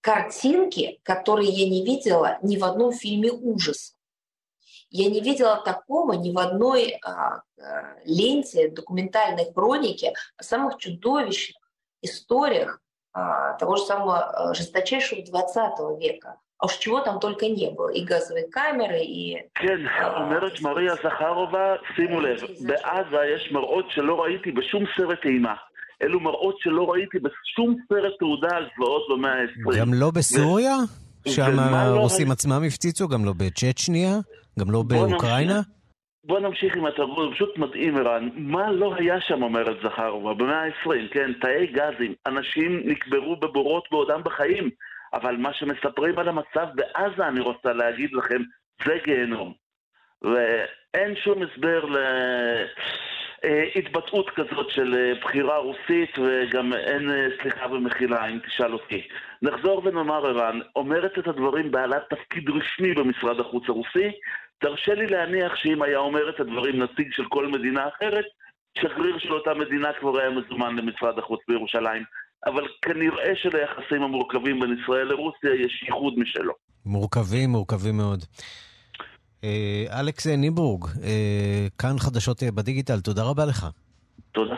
[0.00, 3.96] картинки, которые я не видела ни в одном фильме ужас.
[4.90, 7.40] Я не видела такого ни в одной а, а,
[8.04, 11.56] ленте документальной хроники о самых чудовищных
[12.02, 12.80] историях
[13.12, 16.36] а, того же самого а, жесточайшего 20 века.
[16.58, 17.90] А уж чего там только не было.
[17.90, 19.36] И газовые камеры, и...
[19.54, 19.78] כן,
[20.16, 25.54] אומרת מריה זכרובה, שימו לב, בעזה יש מראות שלא ראיתי בשום סרט אימה.
[26.02, 29.80] אלו מראות שלא ראיתי בשום סרט תעודה על זוועות במאה ה-20.
[29.80, 30.76] גם לא בסוריה?
[31.28, 33.08] שם ומה לא הרוסים היה- עצמם הפציצו?
[33.08, 34.18] גם לא בצ'צ'ניה?
[34.58, 35.60] גם לא בוא באוקראינה?
[36.29, 38.29] בוא נמשיך עם התרבות, זה פשוט מדהים ערן.
[38.35, 41.33] מה לא היה שם, אומרת זכרova, במאה ה-20, כן?
[41.33, 44.69] תאי גזים, אנשים נקברו בבורות בעודם בחיים,
[45.13, 48.41] אבל מה שמספרים על המצב בעזה, אני רוצה להגיד לכם,
[48.85, 49.53] זה גיהנום.
[50.21, 51.85] ואין שום הסבר
[53.43, 59.07] להתבטאות כזאת של אה, בחירה רוסית, וגם אין אה, סליחה ומחילה, אם תשאל אותי.
[59.41, 64.11] נחזור ונאמר, ערן, אומרת את הדברים בעלת תפקיד רשמי במשרד החוץ הרוסי,
[64.61, 68.25] תרשה לי להניח שאם היה אומר את הדברים נציג של כל מדינה אחרת,
[68.77, 72.03] שגריר של אותה מדינה כבר היה מזומן למשרד החוץ בירושלים.
[72.45, 76.53] אבל כנראה שליחסים המורכבים בין ישראל לרוסיה יש ייחוד משלו.
[76.85, 78.23] מורכבים, מורכבים מאוד.
[79.43, 83.67] אה, אלכס ניברג, אה, כאן חדשות בדיגיטל, תודה רבה לך.
[84.31, 84.55] תודה.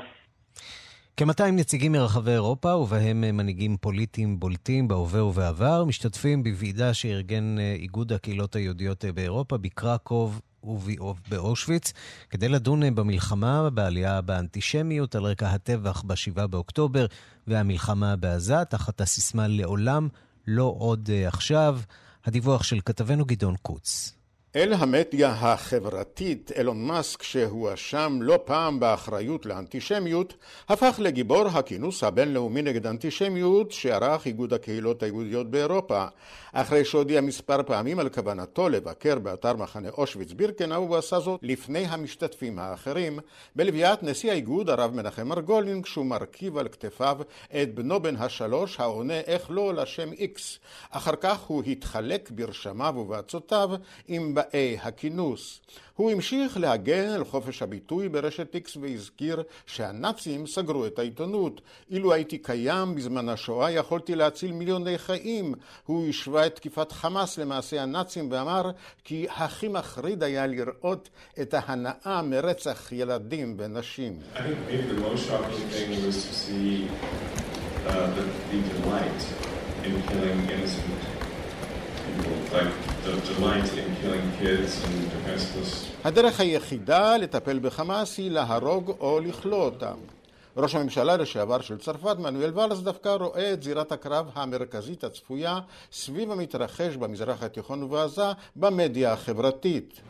[1.18, 8.56] כ-200 נציגים מרחבי אירופה, ובהם מנהיגים פוליטיים בולטים בהווה ובעבר, משתתפים בוועידה שארגן איגוד הקהילות
[8.56, 11.94] היהודיות באירופה בקרקוב ובאושוויץ,
[12.30, 17.06] כדי לדון במלחמה, בעלייה באנטישמיות על רקע הטבח ב-7 באוקטובר
[17.48, 20.08] והמלחמה בעזה, תחת הסיסמה לעולם
[20.48, 21.80] לא עוד עכשיו.
[22.26, 24.21] הדיווח של כתבנו גדעון קוץ.
[24.56, 30.34] אל המדיה החברתית, אילון מאסק, שהואשם לא פעם באחריות לאנטישמיות,
[30.70, 36.06] הפך לגיבור הכינוס הבינלאומי נגד אנטישמיות שערך איגוד הקהילות היהודיות באירופה.
[36.54, 41.86] אחרי שהודיע מספר פעמים על כוונתו לבקר באתר מחנה אושוויץ בירקנאו, הוא עשה זאת לפני
[41.86, 43.20] המשתתפים האחרים,
[43.56, 47.18] בלוויית נשיא האיגוד הרב מנחם מרגולין, כשהוא מרכיב על כתפיו
[47.62, 50.60] את בנו בן השלוש העונה איך לא לשם איקס.
[50.90, 53.70] אחר כך הוא התחלק ברשמיו ובעצותיו
[54.08, 55.62] עם באי הכינוס.
[55.96, 61.62] הוא המשיך להגן על חופש הביטוי ברשת איקס והזכיר שהנאצים סגרו את העיתונות.
[61.92, 65.54] אילו הייתי קיים בזמן השואה יכולתי להציל מיליוני חיים.
[65.86, 68.72] הוא השווה את תקיפת חמאס למעשה הנאצים ואמר
[69.04, 71.10] כי הכי מחריד היה לראות
[71.42, 74.20] את ההנאה מרצח ילדים ונשים.
[75.92, 76.82] innocent people,
[77.88, 79.22] like the delight
[79.84, 80.74] in killing kids
[82.08, 82.91] and defenseless
[86.04, 89.96] הדרך היחידה לטפל בחמאס היא להרוג או לכלוא אותם.
[90.58, 95.60] ראש הממשלה לשעבר של צרפת, מנואל ואלס, דווקא רואה את זירת הקרב המרכזית הצפויה
[95.92, 100.02] סביב המתרחש במזרח התיכון ובעזה במדיה החברתית.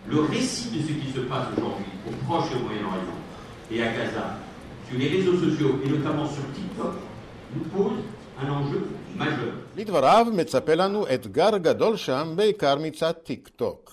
[9.77, 13.91] לדבריו מצפה לנו אתגר גדול שם, בעיקר מצד טיק טוק.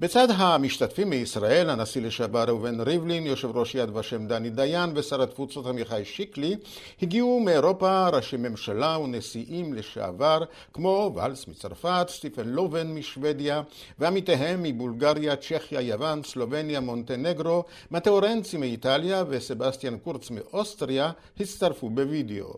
[0.00, 5.66] בצד המשתתפים מישראל, הנשיא לשעבר ראובן ריבלין, יושב ראש יד ושם דני דיין ושר התפוצות
[5.66, 6.56] עמיחי שיקלי,
[7.02, 10.38] הגיעו מאירופה ראשי ממשלה ונשיאים לשעבר,
[10.72, 13.62] כמו ואלס מצרפת, סטיפן לובן משוודיה,
[13.98, 21.10] ועמיתיהם מבולגריה, צ'כיה, יוון, סלובניה, מונטנגרו, מתאו רנצי מאיטליה וסבסטיאן קורץ מאוסטריה
[21.40, 22.54] הצטרפו בווידאו.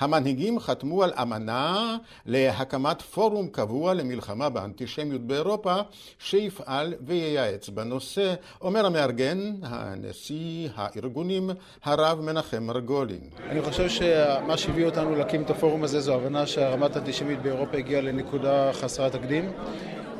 [0.00, 5.74] המנהיגים חתמו על אמנה להקמת פורום קבוע למלחמה באנטישמיות באירופה
[6.18, 11.50] שיפעל וייעץ בנושא, אומר המארגן, הנשיא הארגונים,
[11.84, 13.20] הרב מנחם מרגולין.
[13.48, 18.00] אני חושב שמה שהביא אותנו להקים את הפורום הזה זו הבנה שהרמת האנטישמיות באירופה הגיעה
[18.00, 19.52] לנקודה חסרת תקדים.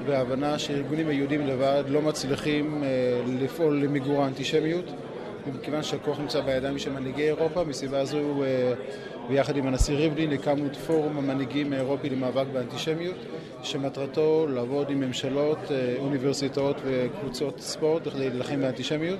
[0.06, 2.84] והבנה שארגונים היהודים לבד לא מצליחים
[3.40, 4.84] לפעול למיגור האנטישמיות
[5.46, 8.42] ומכיוון שהכוח נמצא בידיים של מנהיגי אירופה, מסיבה זו
[9.28, 13.16] ויחד עם הנשיא ריבלין הקמנו את פורום המנהיגים האירופי למאבק באנטישמיות,
[13.62, 15.58] שמטרתו לעבוד עם ממשלות,
[15.98, 19.18] אוניברסיטאות וקבוצות ספורט כדי להילחם באנטישמיות,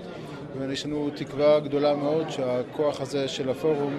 [0.58, 3.94] ויש לנו תקווה גדולה מאוד שהכוח הזה של הפורום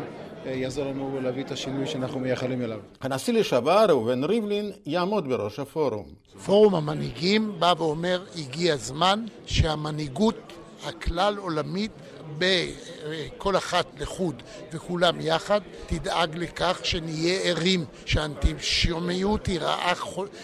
[0.45, 2.79] יעזור לנו להביא את השינוי שאנחנו מייחלים אליו.
[3.01, 6.05] הנשיא לשעבר ראובן ריבלין יעמוד בראש הפורום.
[6.45, 10.53] פורום המנהיגים בא ואומר הגיע הזמן שהמנהיגות
[10.87, 11.91] הכלל עולמית
[12.37, 19.93] בכל אחת לחוד וכולם יחד, תדאג לכך שנהיה ערים שהאנטישמיות היא רעה,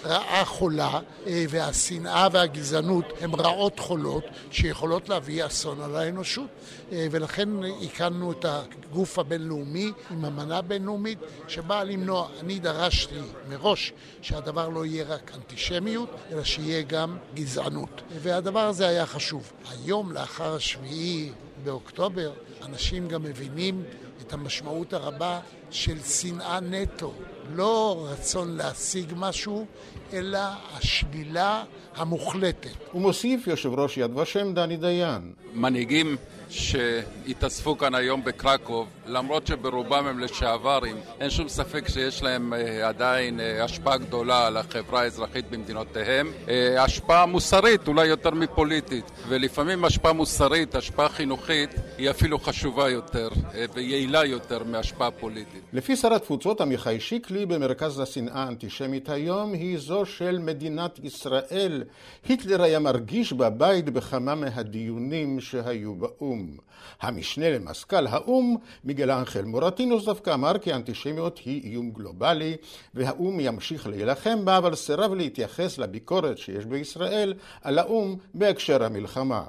[0.03, 6.47] רעה חולה והשנאה והגזענות הן רעות חולות שיכולות להביא אסון על האנושות
[6.91, 7.49] ולכן
[7.83, 12.27] הקמנו את הגוף הבינלאומי עם אמנה בינלאומית שבאה למנוע.
[12.39, 13.15] אני דרשתי
[13.49, 19.51] מראש שהדבר לא יהיה רק אנטישמיות אלא שיהיה גם גזענות והדבר הזה היה חשוב.
[19.71, 21.31] היום לאחר השביעי
[21.63, 22.31] באוקטובר,
[22.65, 23.83] אנשים גם מבינים
[24.21, 25.39] את המשמעות הרבה
[25.71, 27.13] של שנאה נטו.
[27.55, 29.65] לא רצון להשיג משהו,
[30.13, 30.39] אלא
[30.73, 31.63] השלילה
[31.95, 32.69] המוחלטת.
[32.91, 35.33] הוא מוסיף יושב ראש יד ושם דני דיין.
[35.53, 36.17] מנהיגים
[36.49, 43.97] שהתאספו כאן היום בקרקוב, למרות שברובם הם לשעברים, אין שום ספק שיש להם עדיין השפעה
[43.97, 46.31] גדולה על החברה האזרחית במדינותיהם.
[46.79, 53.29] השפעה מוסרית, אולי יותר מפוליטית, ולפעמים השפעה מוסרית, השפעה חינוכית, היא אפילו חשובה יותר
[53.73, 55.61] ויעילה יותר מהשפעה פוליטית.
[55.73, 61.83] לפי שר התפוצות עמיחי שיקלי, במרכז השנאה האנטישמית היום היא זו של מדינת ישראל.
[62.27, 66.37] היטלר היה מרגיש בבית בכמה מהדיונים שהיו באו"ם.
[66.37, 66.57] האו"ם.
[67.01, 68.55] המשנה למזכ"ל האו"ם,
[68.97, 72.55] מיגל אנחל מורטינוס דווקא אמר כי האנטישמיות היא איום גלובלי
[72.93, 79.43] והאו"ם ימשיך להילחם בה, אבל סירב להתייחס לביקורת שיש בישראל על האו"ם בהקשר המלחמה.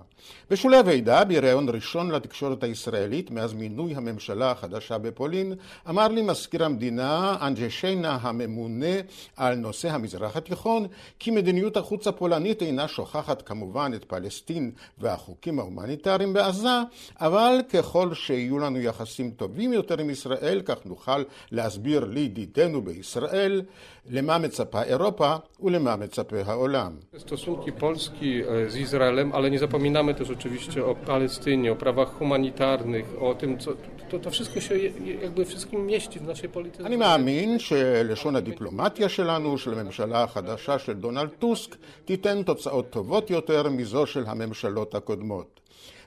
[0.50, 5.54] בשולי הוועידה, בריאיון ראשון לתקשורת הישראלית מאז מינוי הממשלה החדשה בפולין,
[5.88, 8.96] אמר לי מזכיר המדינה אנג'שיינה הממונה
[9.36, 10.86] על נושא המזרח התיכון,
[11.18, 16.80] כי מדיניות החוץ הפולנית אינה שוכחת כמובן את פלסטין והחוקים ההומניטריים בעזה,
[17.20, 21.22] אבל ככל שיהיו לנו יחסים טובים יותר עם ישראל, כך נוכל
[21.52, 23.62] להסביר לידידינו בישראל
[24.10, 26.92] למה מצפה אירופה ולמה מצפה העולם.
[27.16, 28.30] Stosunki Polski
[28.68, 33.70] z Izraelem, ale nie zapominamy też oczywiście o Palestynie, o prawach humanitarnych, o tym, co
[34.10, 34.74] to, to wszystko się
[35.22, 36.86] jakby wszystkim mieści w naszej polityce.
[36.86, 43.70] אני מאמין שלשון הדיפלומטיה שלנו, של הממשלה החדשה של דונלד טוסק, תיתן תוצאות טובות יותר
[43.70, 45.60] מזו של הממשלות הקודמות.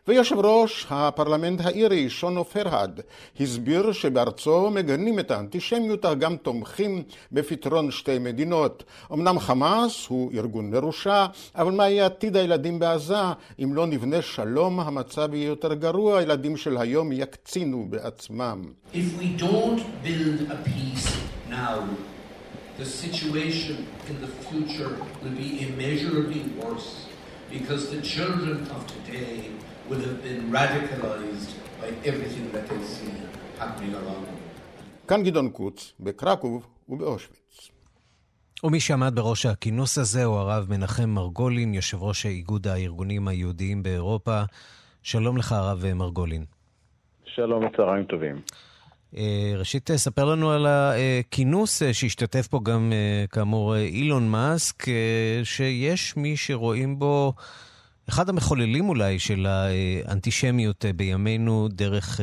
[0.07, 3.01] ויושב ראש הפרלמנט האירי, שונו פרהד,
[3.39, 8.83] הסביר שבארצו מגנים את האנטישמיות, אך גם תומכים בפתרון שתי מדינות.
[9.13, 11.25] אמנם חמאס הוא ארגון מרושע,
[11.55, 13.15] אבל מה יהיה עתיד הילדים בעזה?
[13.63, 18.63] אם לא נבנה שלום, המצב יהיה יותר גרוע, הילדים של היום יקצינו בעצמם.
[21.49, 21.83] Now,
[22.77, 23.77] the situation
[24.09, 24.91] in the future
[25.21, 26.91] will be immeasurably worse
[27.55, 29.51] because the children of today
[29.91, 33.11] will have been radicalized by everything that they see
[33.59, 34.39] happening around them.
[35.07, 37.69] כאן גדעון קוץ, בקרקוב ובאושוויץ.
[38.63, 44.41] ומי שעמד בראש הכינוס הזה הוא הרב מנחם מרגולין, יושב ראש איגוד הארגונים היהודיים באירופה.
[45.03, 46.45] שלום לך, הרב מרגולין.
[47.25, 48.41] שלום, צהריים טובים.
[49.57, 52.93] ראשית, ספר לנו על הכינוס שהשתתף פה גם,
[53.31, 54.85] כאמור, אילון מאסק,
[55.43, 57.33] שיש מי שרואים בו
[58.13, 62.19] אחד המחוללים אולי של האנטישמיות בימינו דרך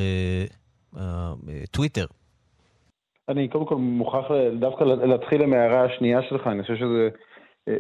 [1.70, 2.07] טוויטר.
[3.28, 4.24] אני קודם כל מוכרח
[4.61, 7.09] דווקא להתחיל עם ההערה השנייה שלך, אני חושב שזה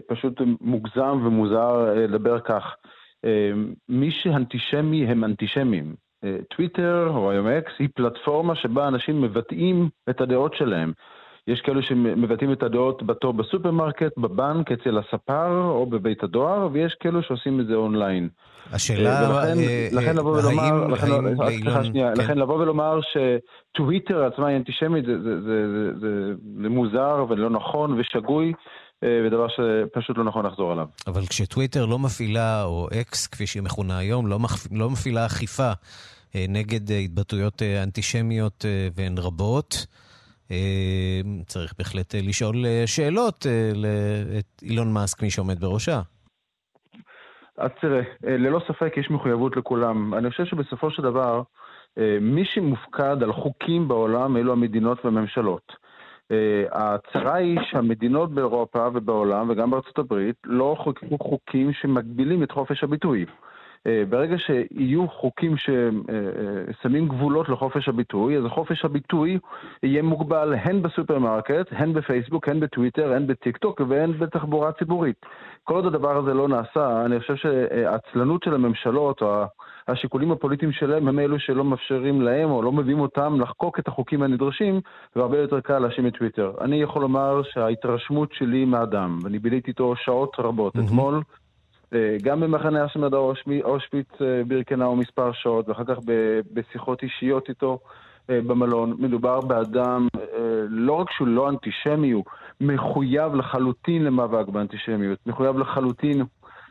[0.08, 2.64] פשוט מוגזם ומוזר לדבר כך.
[3.88, 5.94] מי שאנטישמי הם אנטישמים.
[6.50, 10.92] טוויטר או היום אקס היא פלטפורמה שבה אנשים מבטאים את הדעות שלהם.
[11.48, 17.22] יש כאלו שמבטאים את הדעות בתור בסופרמרקט, בבנק, אצל הספר או בבית הדואר, ויש כאלו
[17.22, 18.28] שעושים את זה אונליין.
[18.72, 22.22] השאלה, ולכן, אה, לכן לבוא ולומר, לכן, סליחה שנייה, כן.
[22.22, 27.50] לכן לבוא ולומר שטוויטר עצמה היא אנטישמית זה, זה, זה, זה, זה, זה מוזר ולא
[27.50, 28.52] נכון ושגוי.
[29.26, 30.86] ודבר שפשוט לא נכון לחזור עליו.
[31.06, 34.66] אבל כשטוויטר לא מפעילה, או אקס כפי שהיא מכונה היום, לא, מפ...
[34.72, 35.70] לא מפעילה אכיפה
[36.34, 39.86] נגד התבטאויות אנטישמיות והן רבות,
[41.46, 42.54] צריך בהחלט לשאול
[42.86, 43.46] שאלות
[44.38, 46.00] את אילון מאסק, מי שעומד בראשה.
[47.58, 50.14] אז תראה, ללא ספק יש מחויבות לכולם.
[50.14, 51.42] אני חושב שבסופו של דבר,
[52.20, 55.72] מי שמופקד על חוקים בעולם אלו המדינות והממשלות.
[56.72, 63.26] הצרה היא שהמדינות באירופה ובעולם וגם בארצות הברית לא חוקקו חוקים שמגבילים את חופש הביטוי.
[64.08, 69.38] ברגע שיהיו חוקים ששמים גבולות לחופש הביטוי, אז חופש הביטוי
[69.82, 75.16] יהיה מוגבל הן בסופרמרקט, הן בפייסבוק, הן בטוויטר, הן בטיקטוק והן בתחבורה ציבורית.
[75.64, 79.44] כל עוד הדבר הזה לא נעשה, אני חושב שהעצלנות של הממשלות או
[79.88, 84.22] השיקולים הפוליטיים שלהם הם אלו שלא מאפשרים להם או לא מביאים אותם לחקוק את החוקים
[84.22, 84.80] הנדרשים,
[85.16, 86.52] והרבה יותר קל להאשים את טוויטר.
[86.60, 90.84] אני יכול לומר שההתרשמות שלי מהאדם, ואני ביליתי איתו שעות רבות, mm-hmm.
[90.86, 91.22] אתמול,
[92.22, 93.16] גם במחנה השמדה
[93.64, 94.08] אושוויץ
[94.46, 95.96] בירקנאו מספר שעות, ואחר כך
[96.52, 97.78] בשיחות אישיות איתו
[98.28, 98.96] במלון.
[98.98, 100.08] מדובר באדם,
[100.68, 102.24] לא רק שהוא לא אנטישמי, הוא
[102.60, 106.22] מחויב לחלוטין למאבק באנטישמיות, מחויב לחלוטין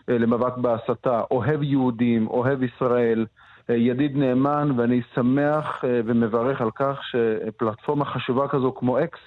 [0.07, 3.25] למאבק בהסתה, אוהב יהודים, אוהב ישראל,
[3.69, 9.19] ידיד נאמן, ואני שמח ומברך על כך שפלטפורמה חשובה כזו כמו אקס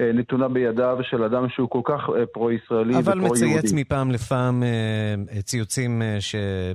[0.00, 2.00] נתונה בידיו של אדם שהוא כל כך
[2.32, 3.10] פרו-ישראלי ופרו-יהודי.
[3.10, 4.62] אבל מצייץ מפעם לפעם
[5.40, 6.02] ציוצים,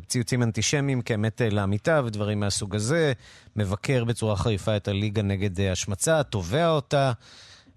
[0.08, 3.14] ציוצים אנטישמיים כאמת לאמיתה ודברים מהסוג הזה,
[3.56, 7.12] מבקר בצורה חריפה את הליגה נגד השמצה, תובע אותה.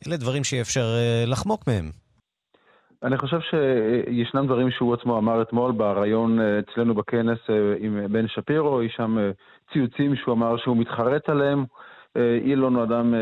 [0.06, 0.86] אלה דברים שאי אפשר
[1.26, 1.90] לחמוק מהם.
[3.02, 7.38] אני חושב שישנם דברים שהוא עצמו אמר אתמול בריאיון אצלנו בכנס
[7.80, 9.16] עם בן שפירו, יש שם
[9.72, 11.64] ציוצים שהוא אמר שהוא מתחרט עליהם.
[12.16, 13.14] אילון הוא אדם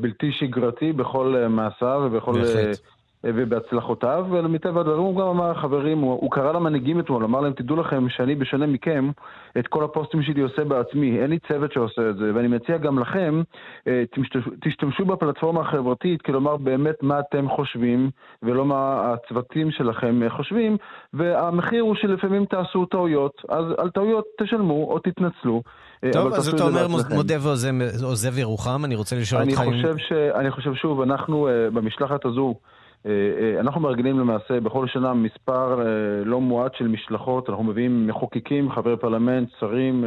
[0.00, 2.32] בלתי שגרתי בכל מעשיו ובכל
[3.24, 7.76] ובהצלחותיו, ומטבע הדברים הוא גם אמר, חברים, הוא, הוא קרא למנהיגים אתמול, אמר להם, תדעו
[7.76, 9.10] לכם שאני, בשונה מכם,
[9.58, 12.98] את כל הפוסטים שלי עושה בעצמי, אין לי צוות שעושה את זה, ואני מציע גם
[12.98, 13.42] לכם,
[13.88, 18.10] אה, תשתמשו, תשתמשו בפלטפורמה החברתית, כלומר באמת מה אתם חושבים,
[18.42, 20.76] ולא מה הצוותים שלכם חושבים,
[21.12, 25.62] והמחיר הוא שלפעמים תעשו טעויות, אז על טעויות תשלמו או תתנצלו.
[26.04, 29.72] אה, טוב, אז אתה אומר מודה ועוזב ירוחם, אני רוצה לשאול אותך אם...
[30.34, 32.54] אני חושב שוב, אנחנו במשלחת הזו,
[33.06, 38.06] אה, אה, אנחנו מארגנים למעשה בכל שנה מספר אה, לא מועט של משלחות, אנחנו מביאים
[38.06, 40.04] מחוקקים, חברי פרלמנט, שרים,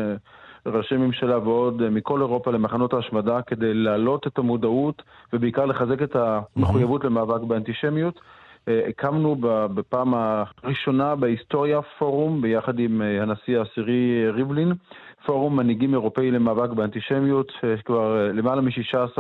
[0.66, 5.02] ראשי ממשלה ועוד מכל אירופה למחנות ההשמדה כדי להעלות את המודעות
[5.34, 7.04] ובעיקר לחזק את המחויבות.
[7.04, 8.20] למאבק באנטישמיות.
[8.68, 9.36] הקמנו
[9.74, 14.74] בפעם הראשונה בהיסטוריה פורום ביחד עם הנשיא העשירי ריבלין,
[15.26, 17.52] פורום מנהיגים אירופאי למאבק באנטישמיות,
[17.86, 19.20] כבר למעלה מ-16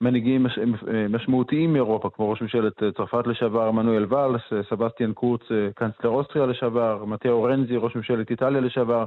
[0.00, 5.40] מנהיגים אה, משמעותיים מאירופה, כמו ראש ממשלת אה, צרפת לשעבר מנואל ואלס, אה, סבסטיאן קורץ,
[5.74, 9.04] קאנצלר אוסטריה לשעבר, מתאו רנזי, ראש ממשלת איטליה לשעבר,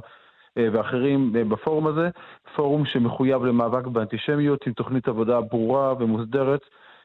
[0.72, 2.08] ואחרים בפורום הזה,
[2.56, 6.60] פורום שמחויב למאבק באנטישמיות עם תוכנית עבודה ברורה ומוסדרת.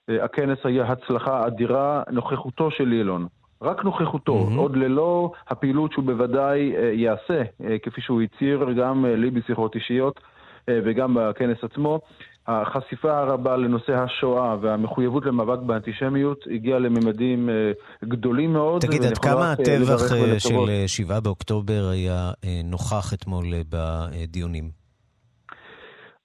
[0.08, 3.28] הכנס היה הצלחה אדירה, נוכחותו של אילון,
[3.64, 4.58] רק נוכחותו, mm-hmm.
[4.58, 7.44] עוד ללא הפעילות שהוא בוודאי יעשה,
[7.84, 10.20] כפי שהוא הצהיר גם לי בשיחות אישיות
[10.68, 12.00] וגם בכנס עצמו,
[12.48, 17.72] החשיפה הרבה לנושא השואה והמחויבות למאבק באנטישמיות הגיעה לממדים אה,
[18.04, 18.82] גדולים מאוד.
[18.82, 22.32] תגיד, עד כמה הטבח אה, של 7 אה, באוקטובר היה
[22.64, 24.70] נוכח אתמול בדיונים?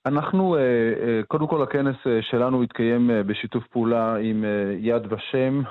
[0.07, 0.57] אנחנו,
[1.29, 4.45] קודם כל הכנס שלנו התקיים בשיתוף פעולה עם
[4.79, 5.63] יד ושם.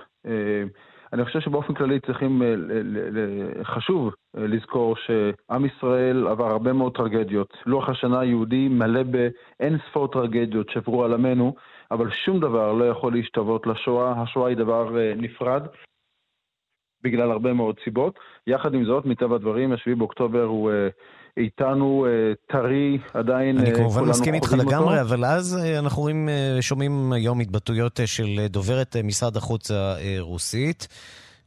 [1.13, 7.53] אני חושב שבאופן כללי צריכים, אה, חשוב אה, לזכור שעם ישראל עבר הרבה מאוד טרגדיות.
[7.65, 11.55] לוח השנה היהודי מלא באין ספור טרגדיות שעברו על עמנו,
[11.91, 14.21] אבל שום דבר לא יכול להשתוות לשואה.
[14.21, 15.67] השואה היא דבר אה, נפרד.
[17.03, 18.19] בגלל הרבה מאוד סיבות.
[18.47, 20.71] יחד עם זאת, מטבע הדברים, ה-7 באוקטובר הוא
[21.37, 22.05] איתנו
[22.51, 26.29] טרי, עדיין אני כמובן מסכים איתך לגמרי, אבל אז אנחנו רואים,
[26.61, 30.87] שומעים היום התבטאויות של דוברת משרד החוץ הרוסית.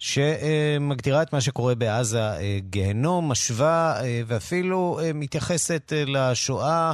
[0.02, 2.20] שמגדירה את מה שקורה בעזה
[2.58, 3.94] גיהנום, משווה
[4.26, 6.92] ואפילו מתייחסת לשואה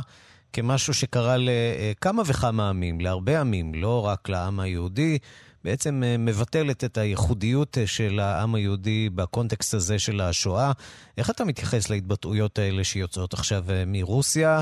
[0.52, 5.18] כמשהו שקרה לכמה וכמה עמים, להרבה עמים, לא רק לעם היהודי.
[5.66, 10.72] בעצם אה, מבטלת את הייחודיות אה, של העם היהודי בקונטקסט הזה של השואה.
[11.18, 14.60] איך אתה מתייחס להתבטאויות האלה שיוצאות עכשיו אה, מרוסיה?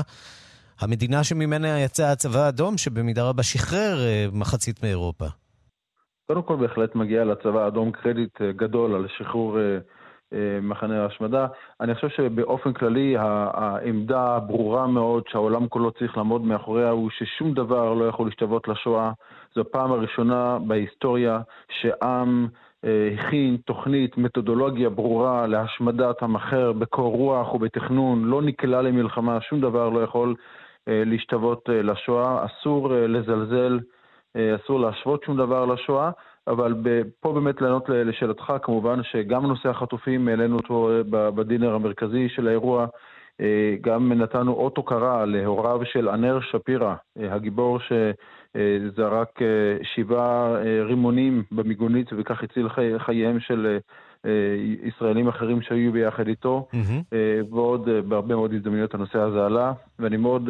[0.79, 3.97] המדינה שממנה יצא הצבא האדום, שבמידה רבה שחרר
[4.33, 5.25] מחצית מאירופה.
[6.27, 9.57] קודם כל בהחלט מגיע לצבא האדום קרדיט גדול על שחרור
[10.61, 11.47] מחנה ההשמדה.
[11.81, 17.93] אני חושב שבאופן כללי העמדה הברורה מאוד שהעולם כולו צריך לעמוד מאחוריה הוא ששום דבר
[17.93, 19.11] לא יכול להשתוות לשואה.
[19.55, 21.39] זו הפעם הראשונה בהיסטוריה
[21.81, 22.47] שעם
[22.85, 29.89] אה, הכין תוכנית, מתודולוגיה ברורה להשמדת אחר בקור רוח ובתכנון, לא נקלע למלחמה, שום דבר
[29.89, 30.35] לא יכול
[30.87, 33.79] אה, להשתוות אה, לשואה, אסור לזלזל,
[34.37, 36.11] אסור להשוות שום דבר לשואה.
[36.47, 36.73] אבל
[37.19, 42.85] פה באמת לענות לשאלתך, כמובן שגם נושא החטופים, העלינו אותו בדינר המרכזי של האירוע,
[43.81, 49.39] גם נתנו אות הוקרה להוריו של ענר שפירא, הגיבור שזרק
[49.95, 53.77] שבעה רימונים במיגונית וכך הציל חי, חייהם של
[54.83, 57.15] ישראלים אחרים שהיו ביחד איתו, mm-hmm.
[57.51, 60.49] ועוד בהרבה מאוד הזדמנויות הנושא הזה עלה, ואני מאוד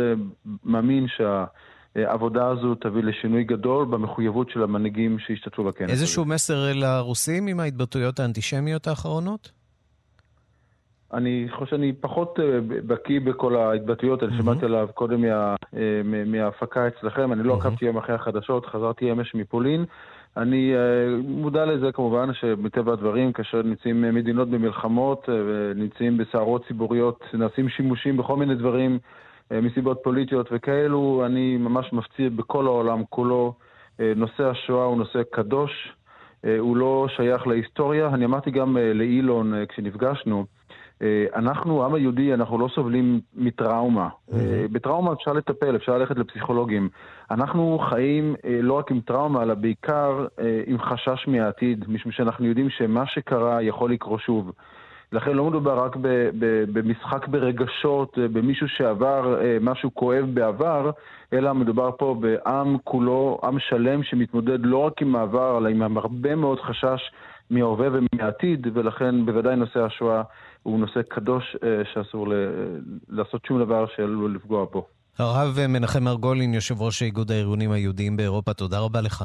[0.66, 1.46] מאמין שה...
[1.96, 5.90] העבודה הזו תביא לשינוי גדול במחויבות של המנהיגים שהשתתפו בכנס.
[5.90, 9.52] איזשהו מסר לרוסים עם ההתבטאויות האנטישמיות האחרונות?
[11.14, 16.88] אני חושב שאני פחות אה, בקיא בכל ההתבטאויות, אני שמעתי עליו קודם מה, אה, מההפקה
[16.88, 19.86] אצלכם, אני לא עקבתי יום אחרי החדשות, חזרתי אמש מפולין.
[20.38, 27.70] אני אה, מודע לזה כמובן שמטבע הדברים, כאשר נמצאים מדינות במלחמות ונמצאים בסערות ציבוריות, נעשים
[27.70, 29.00] שימושים בכל מיני דברים
[29.52, 33.54] מסיבות פוליטיות וכאלו, אני ממש מפציר בכל העולם כולו,
[34.00, 35.94] נושא השואה הוא נושא קדוש,
[36.60, 38.08] הוא לא שייך להיסטוריה.
[38.08, 40.46] אני אמרתי גם לאילון כשנפגשנו,
[41.02, 44.10] אה, אנחנו, העם היהודי, אנחנו לא סובלים מטראומה.
[44.72, 46.90] בטראומה אפשר לטפל, אפשר ללכת לפסיכולוגים.
[47.32, 50.28] אנחנו חיים אה, לא רק עם טראומה, אלא בעיקר
[50.66, 54.52] עם חשש מהעתיד, משום שאנחנו יודעים שמה שקרה יכול לקרות שוב.
[55.16, 55.96] לכן לא מדובר רק
[56.74, 60.92] במשחק ברגשות, במישהו שעבר משהו כואב בעבר,
[61.34, 66.36] אלא מדובר פה בעם כולו, עם שלם שמתמודד לא רק עם העבר, אלא עם הרבה
[66.36, 67.12] מאוד חשש
[67.50, 70.22] מההווה ומהעתיד, ולכן בוודאי נושא השואה
[70.64, 72.28] הוא נושא קדוש אה, שאסור
[73.10, 74.88] לעשות שום דבר שעלול לפגוע בו.
[75.18, 79.24] הרב מנחם מרגולין, יושב ראש איגוד הארגונים היהודיים באירופה, תודה רבה לך.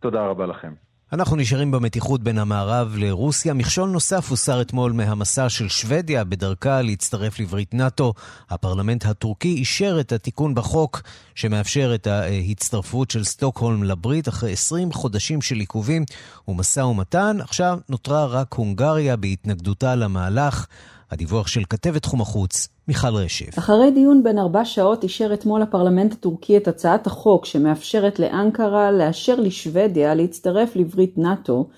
[0.00, 0.83] תודה רבה לכם.
[1.12, 3.54] אנחנו נשארים במתיחות בין המערב לרוסיה.
[3.54, 8.12] מכשול נוסף הוסר אתמול מהמסע של שוודיה בדרכה להצטרף לברית נאט"ו.
[8.50, 11.02] הפרלמנט הטורקי אישר את התיקון בחוק
[11.34, 16.04] שמאפשר את ההצטרפות של סטוקהולם לברית אחרי 20 חודשים של עיכובים
[16.48, 17.36] ומשא ומתן.
[17.40, 20.66] עכשיו נותרה רק הונגריה בהתנגדותה למהלך.
[21.10, 23.58] הדיווח של כתבת תחום החוץ, מיכל רשף.
[23.58, 29.34] אחרי דיון בין ארבע שעות אישר אתמול הפרלמנט הטורקי את הצעת החוק שמאפשרת לאנקרה לאשר
[29.34, 31.68] לשוודיה להצטרף לברית נאט"ו,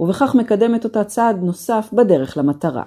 [0.00, 2.82] ובכך מקדמת אותה צעד נוסף בדרך למטרה.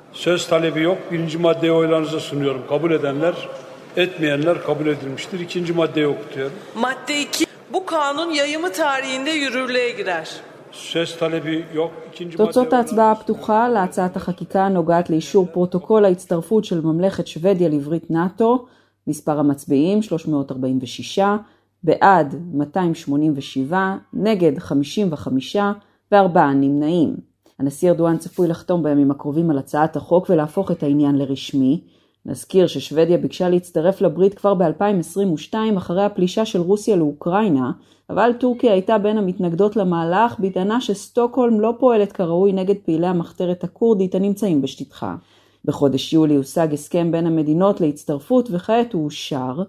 [3.98, 5.40] Etmeyenler kabul edilmiştir.
[5.40, 6.58] İkinci madde yok diyorum.
[6.76, 7.46] Madde 2.
[7.74, 10.30] Bu kanun yayımı tarihinde yürürlüğe girer.
[12.38, 18.66] תוצאות ההצבעה הפתוחה להצעת החקיקה הנוגעת לאישור פרוטוקול ההצטרפות של ממלכת שוודיה לברית נאט"ו,
[19.08, 21.20] מספר המצביעים 346,
[21.84, 25.56] בעד 287, נגד 55
[26.12, 27.16] וארבעה נמנעים.
[27.60, 31.82] הנשיא ארדואן צפוי לחתום בימים הקרובים על הצעת החוק ולהפוך את העניין לרשמי.
[32.26, 37.72] נזכיר ששוודיה ביקשה להצטרף לברית כבר ב-2022 אחרי הפלישה של רוסיה לאוקראינה,
[38.10, 44.16] אבל טורקיה הייתה בין המתנגדות למהלך בטענה שסטוקהולם לא פועלת כראוי נגד פעילי המחתרת הכורדית
[44.16, 45.16] הנמצאים בשטחה.
[45.66, 49.64] בחודש יולי הושג הסכם בין המדינות להצטרפות וכעת הוא אושר.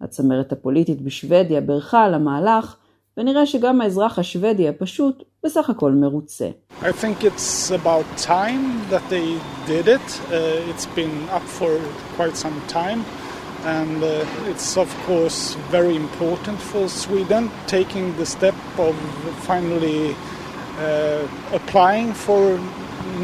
[0.00, 2.76] הצמרת הפוליטית בשוודיה בירכה על המהלך,
[3.19, 6.49] ונראה שגם האזרח השוודי הפשוט בסך הכל מרוצה.
[6.81, 10.07] I think it's about time that they did it.
[10.29, 11.71] Uh, it's been up for
[12.17, 13.01] quite some time.
[13.65, 15.39] And uh, it's of course
[15.77, 17.43] very important for Sweden
[17.75, 18.57] taking the step
[18.87, 18.93] of
[19.49, 20.01] finally
[20.85, 21.23] uh,
[21.59, 22.41] applying for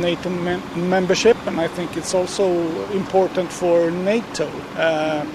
[0.07, 2.45] NATO mem- membership, and I think it's also
[3.01, 4.47] important for NATO.
[4.78, 5.26] Uh,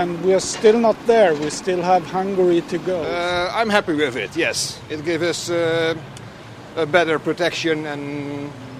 [0.00, 1.32] and we are still not there.
[1.44, 2.98] We still have Hungary to go.
[3.02, 4.30] Uh, I'm happy with it.
[4.44, 4.58] Yes,
[4.94, 8.02] it gives us uh, a better protection and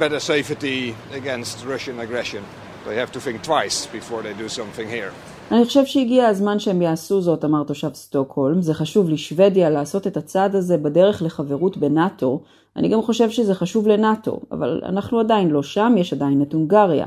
[0.02, 0.78] better safety
[1.20, 2.42] against Russian aggression.
[2.86, 5.12] They have to think twice before they do something here.
[5.52, 8.62] אני חושב שהגיע הזמן שהם יעשו זאת, אמר תושב סטוקהולם.
[8.62, 12.40] זה חשוב לשוודיה לעשות את הצעד הזה בדרך לחברות בנאט"ו.
[12.76, 17.06] אני גם חושב שזה חשוב לנאט"ו, אבל אנחנו עדיין לא שם, יש עדיין את הונגריה.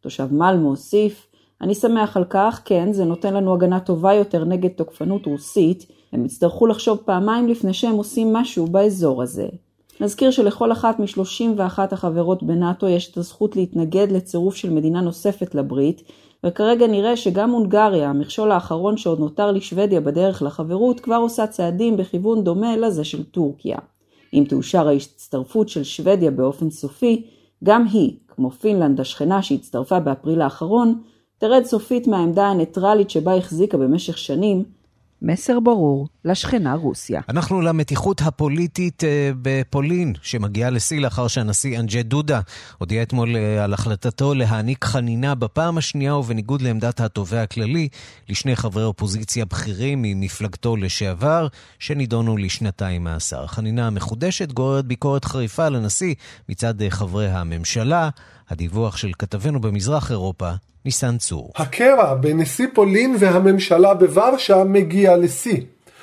[0.00, 1.26] תושב מלמו הוסיף,
[1.62, 6.24] אני שמח על כך, כן, זה נותן לנו הגנה טובה יותר נגד תוקפנות רוסית, הם
[6.24, 9.48] יצטרכו לחשוב פעמיים לפני שהם עושים משהו באזור הזה.
[10.00, 16.02] נזכיר שלכל אחת מ-31 החברות בנאט"ו יש את הזכות להתנגד לצירוף של מדינה נוספת לברית,
[16.46, 22.44] וכרגע נראה שגם הונגריה, המכשול האחרון שעוד נותר לשוודיה בדרך לחברות, כבר עושה צעדים בכיוון
[22.44, 23.78] דומה לזה של טורקיה.
[24.34, 27.26] אם תאושר ההצטרפות של שוודיה באופן סופי,
[27.64, 31.00] גם היא, כמו פינלנד השכנה שהצטרפה באפריל האחרון,
[31.40, 34.64] תרד סופית מהעמדה הניטרלית שבה החזיקה במשך שנים,
[35.22, 37.20] מסר ברור לשכנה רוסיה.
[37.28, 42.40] אנחנו למתיחות הפוליטית אה, בפולין, שמגיעה לשיא לאחר שהנשיא אנג'ה דודה
[42.78, 47.88] הודיע אתמול אה, על החלטתו להעניק חנינה בפעם השנייה ובניגוד לעמדת התובע הכללי
[48.28, 51.46] לשני חברי אופוזיציה בכירים ממפלגתו לשעבר,
[51.78, 53.44] שנידונו לשנתיים מאסר.
[53.44, 56.14] החנינה המחודשת גוררת ביקורת חריפה על הנשיא
[56.48, 58.08] מצד אה, חברי הממשלה.
[58.50, 60.50] הדיווח של כתבנו במזרח אירופה,
[60.84, 61.52] ניסן צור.
[61.56, 65.60] הקרע בין נשיא פולין והממשלה בוורשה מגיע לשיא.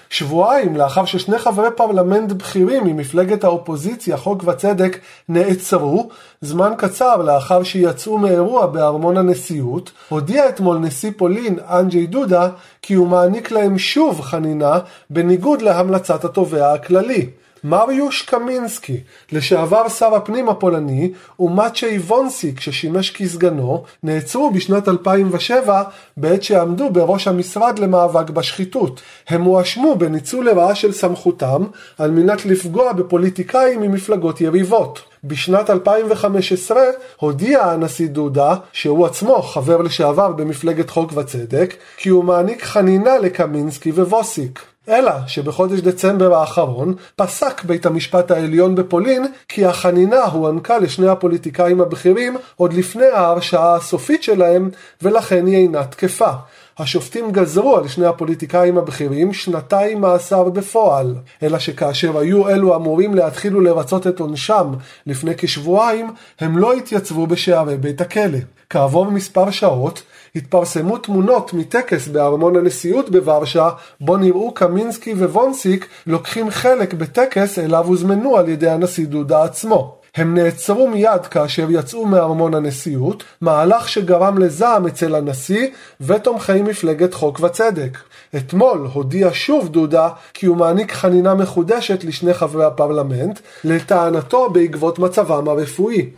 [0.09, 6.09] שבועיים לאחר ששני חברי פרלמנט בכירים ממפלגת האופוזיציה, חוק וצדק, נעצרו,
[6.41, 12.49] זמן קצר לאחר שיצאו מאירוע בארמון הנשיאות, הודיע אתמול נשיא פולין, אנג'י דודה,
[12.81, 14.79] כי הוא מעניק להם שוב חנינה,
[15.09, 17.29] בניגוד להמלצת התובע הכללי.
[17.63, 18.97] מריוש קמינסקי,
[19.31, 25.83] לשעבר שר הפנים הפולני, ומאצ'י וונסיק, ששימש כסגנו, נעצרו בשנת 2007
[26.17, 29.01] בעת שעמדו בראש המשרד למאבק בשחיתות.
[29.29, 31.63] הם הואשמו בניצול לרעה של סמכותם
[31.97, 35.01] על מנת לפגוע בפוליטיקאים ממפלגות יריבות.
[35.23, 36.81] בשנת 2015
[37.17, 43.91] הודיע הנשיא דודה, שהוא עצמו חבר לשעבר במפלגת חוק וצדק, כי הוא מעניק חנינה לקמינסקי
[43.91, 44.76] ווסיק.
[44.89, 52.37] אלא שבחודש דצמבר האחרון פסק בית המשפט העליון בפולין כי החנינה הוענקה לשני הפוליטיקאים הבכירים
[52.55, 54.69] עוד לפני ההרשעה הסופית שלהם
[55.01, 56.31] ולכן היא אינה תקפה.
[56.79, 63.57] השופטים גזרו על שני הפוליטיקאים הבכירים שנתיים מאסר בפועל, אלא שכאשר היו אלו אמורים להתחיל
[63.57, 64.73] ולרצות את עונשם
[65.07, 68.37] לפני כשבועיים, הם לא התייצבו בשערי בית הכלא.
[68.69, 70.01] כעבור מספר שעות,
[70.37, 73.69] התפרסמו תמונות מטקס בארמון הנשיאות בוורשה,
[74.01, 79.97] בו נראו קמינסקי ווונסיק לוקחים חלק בטקס אליו הוזמנו על ידי הנשיא דודה עצמו.
[80.15, 85.67] הם נעצרו מיד כאשר יצאו מארמון הנשיאות, מהלך שגרם לזעם אצל הנשיא
[86.01, 87.97] ותומכי מפלגת חוק וצדק.
[88.35, 95.47] אתמול הודיע שוב דודה כי הוא מעניק חנינה מחודשת לשני חברי הפרלמנט, לטענתו בעקבות מצבם
[95.49, 96.09] הרפואי.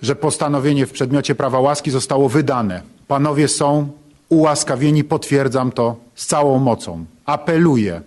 [4.29, 7.05] Ułaskawieni, potwierdzam to z całą mocą.
[7.25, 8.01] Apeluję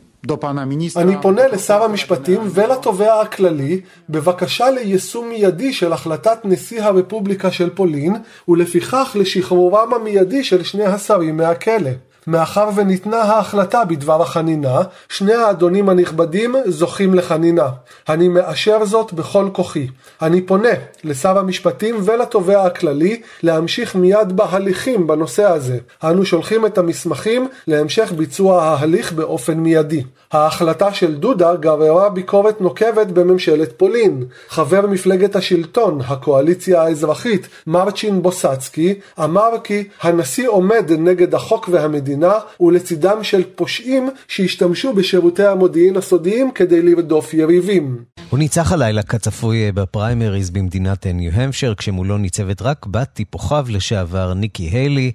[0.96, 8.16] אני פונה לשר המשפטים ולתובע הכללי בבקשה ליישום מיידי של החלטת נשיא הרפובליקה של פולין
[8.48, 11.90] ולפיכך לשחרורם המיידי של שני השרים מהכלא.
[12.26, 17.68] מאחר וניתנה ההחלטה בדבר החנינה, שני האדונים הנכבדים זוכים לחנינה.
[18.08, 19.86] אני מאשר זאת בכל כוחי.
[20.22, 20.68] אני פונה
[21.04, 25.78] לשר המשפטים ולתובע הכללי להמשיך מיד בהליכים בנושא הזה.
[26.04, 30.02] אנו שולחים את המסמכים להמשך ביצוע ההליך באופן מיידי.
[30.32, 34.24] ההחלטה של דודה גררה ביקורת נוקבת בממשלת פולין.
[34.48, 43.18] חבר מפלגת השלטון, הקואליציה האזרחית, מרצ'ין בוסצקי, אמר כי הנשיא עומד נגד החוק והמדינה ולצידם
[43.22, 47.98] של פושעים שהשתמשו בשירותי המודיעין הסודיים כדי לרדוף יריבים.
[48.30, 55.12] הוא ניצח הלילה כצפוי בפריימריז במדינת ניו-המפשר, כשמולו ניצבת רק בת טיפוחיו לשעבר ניקי היילי.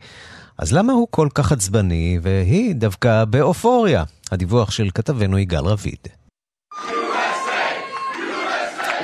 [0.60, 4.03] אז למה הוא כל כך עצבני, והיא דווקא באופוריה?
[4.32, 6.08] הדיווח של כתבנו יגאל רביד.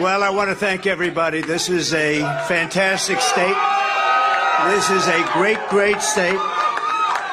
[0.02, 1.40] Well, I want to thank everybody.
[1.54, 2.10] This is a
[2.54, 3.60] fantastic state.
[4.74, 6.42] This is a great, great state.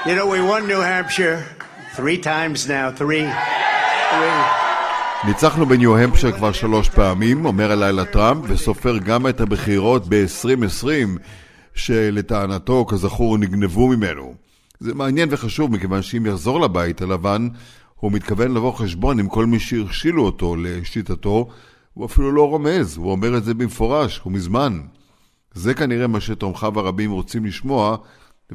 [0.07, 1.39] You know, we won New Hampshire
[1.97, 2.87] three times now.
[3.03, 3.27] Three.
[5.25, 11.19] ניצחנו בניו-המפשר כבר שלוש פעמים, אומר הלילה טראמפ, וסופר גם את הבחירות ב-2020,
[11.81, 14.35] שלטענתו, כזכור, נגנבו ממנו.
[14.81, 17.49] זה מעניין וחשוב, מכיוון שאם יחזור לבית הלבן,
[17.97, 21.49] הוא מתכוון לבוא חשבון עם כל מי שהכשילו אותו לשיטתו,
[21.95, 24.81] הוא אפילו לא רומז, הוא אומר את זה במפורש, ומזמן.
[25.55, 27.97] זה כנראה מה שתומכיו הרבים רוצים לשמוע,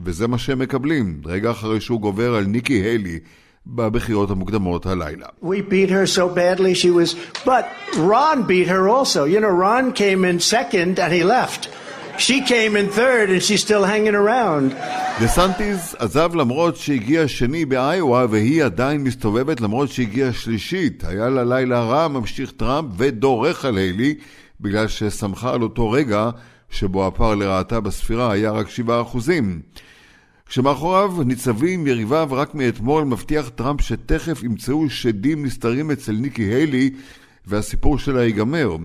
[0.04, 3.20] וזה מה שהם מקבלים, רגע אחרי שהוא גובר על ניקי היילי
[3.68, 5.28] בבחירות המוקדמות הלילה.
[5.44, 7.16] We beat her so badly she was...
[7.46, 7.66] But
[7.98, 9.24] Ron beat her also.
[9.26, 11.70] You know, Ron came in second and he left.
[12.18, 14.76] She came in third and she's still hanging around.
[15.20, 21.04] דה סנטיס עזב למרות שהגיע שני באיואה והיא עדיין מסתובבת למרות שהגיע שלישית.
[21.04, 24.16] היה לה לילה רע, ממשיך טראמפ ודורך על היילי
[24.62, 26.30] בגלל ששמחה על אותו רגע
[26.70, 29.30] שבו הפער לרעתה בספירה היה רק 7%.
[30.46, 36.90] כשמאחוריו ניצבים יריביו רק מאתמול מבטיח טראמפ שתכף ימצאו שדים נסתרים אצל ניקי היילי
[37.46, 38.76] והסיפור שלה ייגמר.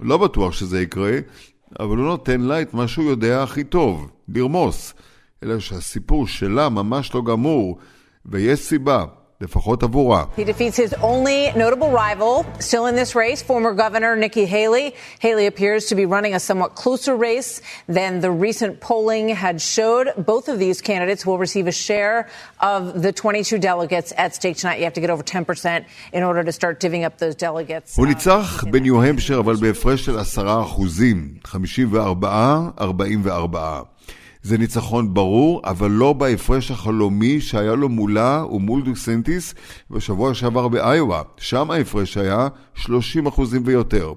[0.00, 1.18] לא בטוח שזה יקרה,
[1.80, 4.94] אבל הוא נותן לה את מה שהוא יודע הכי טוב, לרמוס.
[5.42, 7.78] אלא שהסיפור שלה ממש לא גמור,
[8.26, 9.04] ויש סיבה.
[9.43, 10.25] לפחות עבורה.
[10.35, 14.93] He defeats his only notable rival, still in this race, former Governor Nikki Haley.
[15.19, 20.11] Haley appears to be running a somewhat closer race than the recent polling had showed.
[20.33, 22.27] Both of these candidates will receive a share
[22.59, 24.79] of the 22 delegates at stake tonight.
[24.79, 27.95] You have to get over 10% in order to start divvying up those delegates.
[27.95, 33.87] הוא ניצח בניו-המפשר, אבל בהפרש של 10 אחוזים, 54-44.
[34.44, 39.54] זה ניצחון ברור, אבל לא בהפרש החלומי שהיה לו מולה ומול דוסנטיס
[39.90, 41.22] בשבוע שעבר באיואה.
[41.38, 44.12] שם ההפרש היה 30 אחוזים ויותר.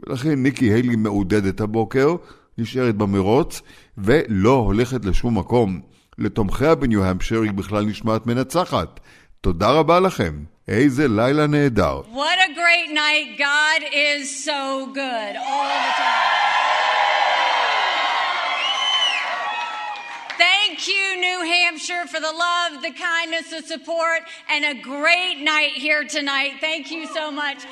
[0.00, 2.14] ולכן ניקי היילי מעודדת הבוקר,
[2.58, 3.62] נשארת במרוץ,
[3.98, 5.80] ולא הולכת לשום מקום.
[6.18, 9.00] לתומכיה בניו-המפשר היא בכלל נשמעת מנצחת.
[9.40, 10.32] תודה רבה לכם.
[10.68, 12.00] איזה לילה נהדר.
[12.00, 13.38] What a great night.
[13.38, 16.29] God is so good all the time.
[20.80, 24.20] Thank you, New Hampshire, for the love, the kindness, the support,
[24.52, 26.52] and a great night here tonight.
[26.66, 27.66] Thank you so much.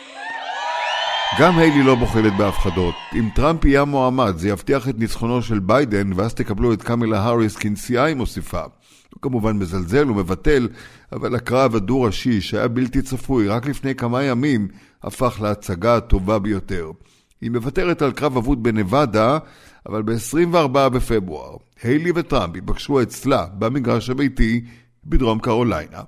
[1.38, 2.94] גם היילי לא בוחלת בהפחדות.
[3.14, 7.56] אם טראמפ יהיה מועמד, זה יבטיח את ניצחונו של ביידן, ואז תקבלו את קמילה האריס
[7.56, 8.62] כנשיאה, היא מוסיפה.
[8.62, 10.68] הוא כמובן מזלזל ומבטל,
[11.12, 14.68] אבל הקרב הדו-ראשי, שהיה בלתי צפוי רק לפני כמה ימים,
[15.02, 16.90] הפך להצגה הטובה ביותר.
[17.40, 19.38] היא מוותרת על קרב אבוד בנבדה,
[19.88, 24.64] אבל ב-24 בפברואר, היילי וטראמפ ייפגשו אצלה במגרש הביתי
[25.04, 26.02] בדרום קרוליינה.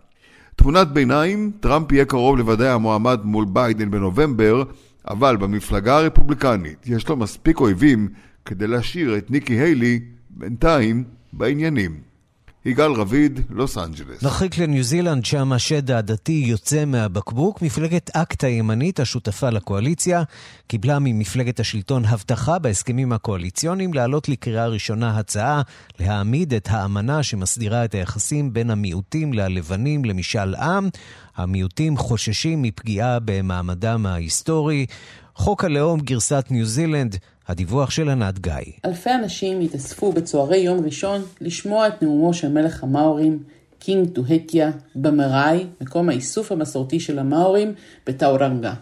[0.56, 4.62] תמונת ביניים, טראמפ יהיה קרוב לוודאי המועמד מול ביידן בנובמבר,
[5.08, 8.08] אבל במפלגה הרפובליקנית יש לו מספיק אויבים
[8.44, 10.00] כדי להשאיר את ניקי היילי
[10.30, 12.09] בינתיים בעניינים.
[12.64, 14.22] יגאל רביד, לוס אנג'לס.
[14.22, 17.62] נרחיק לניו זילנד, שם השד העדתי יוצא מהבקבוק.
[17.62, 20.22] מפלגת אקט הימנית, השותפה לקואליציה,
[20.66, 25.62] קיבלה ממפלגת השלטון הבטחה בהסכמים הקואליציוניים להעלות לקריאה ראשונה הצעה
[26.00, 30.88] להעמיד את האמנה שמסדירה את היחסים בין המיעוטים ללבנים למשאל עם.
[31.36, 34.86] המיעוטים חוששים מפגיעה במעמדם ההיסטורי.
[35.34, 37.16] חוק הלאום גרסת ניו זילנד
[37.50, 38.52] הדיווח של ענת גיא.
[38.84, 43.42] אלפי אנשים התאספו בצהרי יום ראשון לשמוע את נאומו של מלך המאורים,
[43.78, 47.74] קינג טוהייטיה, במראי, מקום האיסוף המסורתי של המאורים,
[48.06, 48.74] בטאורנגה.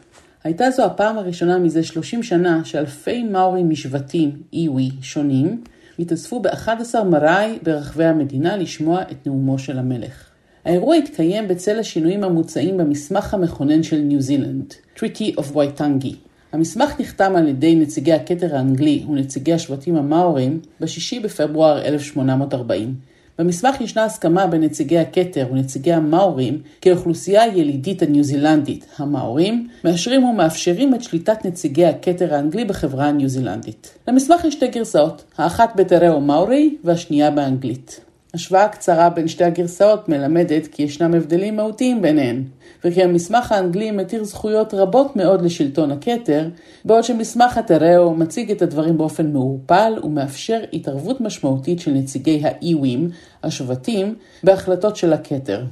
[0.45, 5.63] הייתה זו הפעם הראשונה מזה 30 שנה שאלפי מאורים משבטים, איווי, שונים,
[5.99, 10.25] התאספו ב-11 מראי ברחבי המדינה לשמוע את נאומו של המלך.
[10.65, 16.28] האירוע התקיים בצל השינויים המוצעים במסמך המכונן של ניו זילנד, Treaty of Waitangi.
[16.59, 22.95] המסמך נחתם על ידי נציגי הכתר האנגלי ונציגי השבטים המאורים ב-6 בפברואר 1840.
[23.39, 30.25] במסמך ישנה הסכמה בין נציגי הכתר ונציגי המאורים כי האוכלוסייה הילידית הניו זילנדית, המאורים, מאשרים
[30.25, 33.99] ומאפשרים את שליטת נציגי הכתר האנגלי בחברה הניו זילנדית.
[34.09, 38.08] למסמך יש שתי גרסאות, האחת בטראו מאורי והשנייה באנגלית.
[38.35, 42.45] השוואה קצרה בין שתי הגרסאות מלמדת כי ישנם הבדלים מהותיים ביניהן,
[42.85, 46.49] וכי המסמך האנגלי מתיר זכויות רבות מאוד לשלטון הכתר,
[46.85, 53.11] בעוד שמסמך הטראו מציג את הדברים באופן מעורפל ומאפשר התערבות משמעותית של נציגי האיווים,
[53.43, 55.65] השבטים, בהחלטות של הכתר.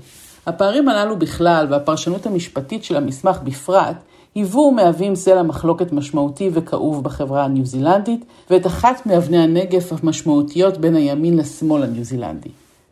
[0.47, 3.97] הפערים הללו בכלל והפרשנות המשפטית של המסמך בפרט
[4.37, 10.97] היוו ומהווים סלע מחלוקת משמעותי וכאוב בחברה הניו זילנדית, ואת אחת מאבני הנגף המשמעותיות בין
[10.97, 12.49] הימין לשמאל הניו זילנדי.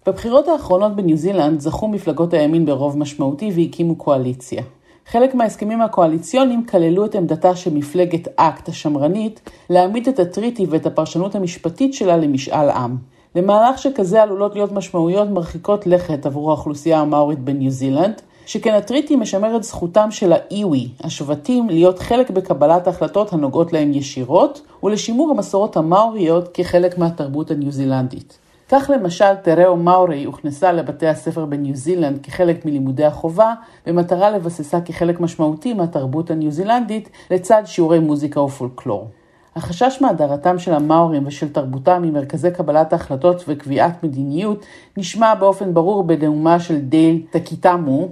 [0.07, 4.62] בבחירות האחרונות בניו זילנד זכו מפלגות הימין ברוב משמעותי והקימו קואליציה.
[5.07, 11.34] חלק מההסכמים הקואליציוניים כללו את עמדתה של מפלגת אקט השמרנית להעמיד את הטריטי ואת הפרשנות
[11.34, 12.97] המשפטית שלה למשאל עם.
[13.34, 19.57] למהלך שכזה עלולות להיות משמעויות מרחיקות לכת עבור האוכלוסייה המאורית בניו זילנד, שכן הטריטי משמר
[19.57, 26.49] את זכותם של האיווי, השבטים, להיות חלק בקבלת ההחלטות הנוגעות להם ישירות, ולשימור המסורות המאוריות
[26.55, 28.38] כחלק מהתרבות הניו זילנדית.
[28.68, 33.55] כך למשל טראו מאורי הוכנסה לבתי הספר בניו זילנד כחלק מלימודי החובה,
[33.86, 39.09] במטרה לבססה כחלק משמעותי מהתרבות הניו זילנדית, לצד שיעורי מוזיקה ופולקלור.
[39.57, 46.61] החשש מהדרתם של המאורים ושל תרבותם ממרכזי קבלת ההחלטות וקביעת מדיניות נשמע באופן ברור בנאומה
[46.61, 48.09] של דייל טקיטמו.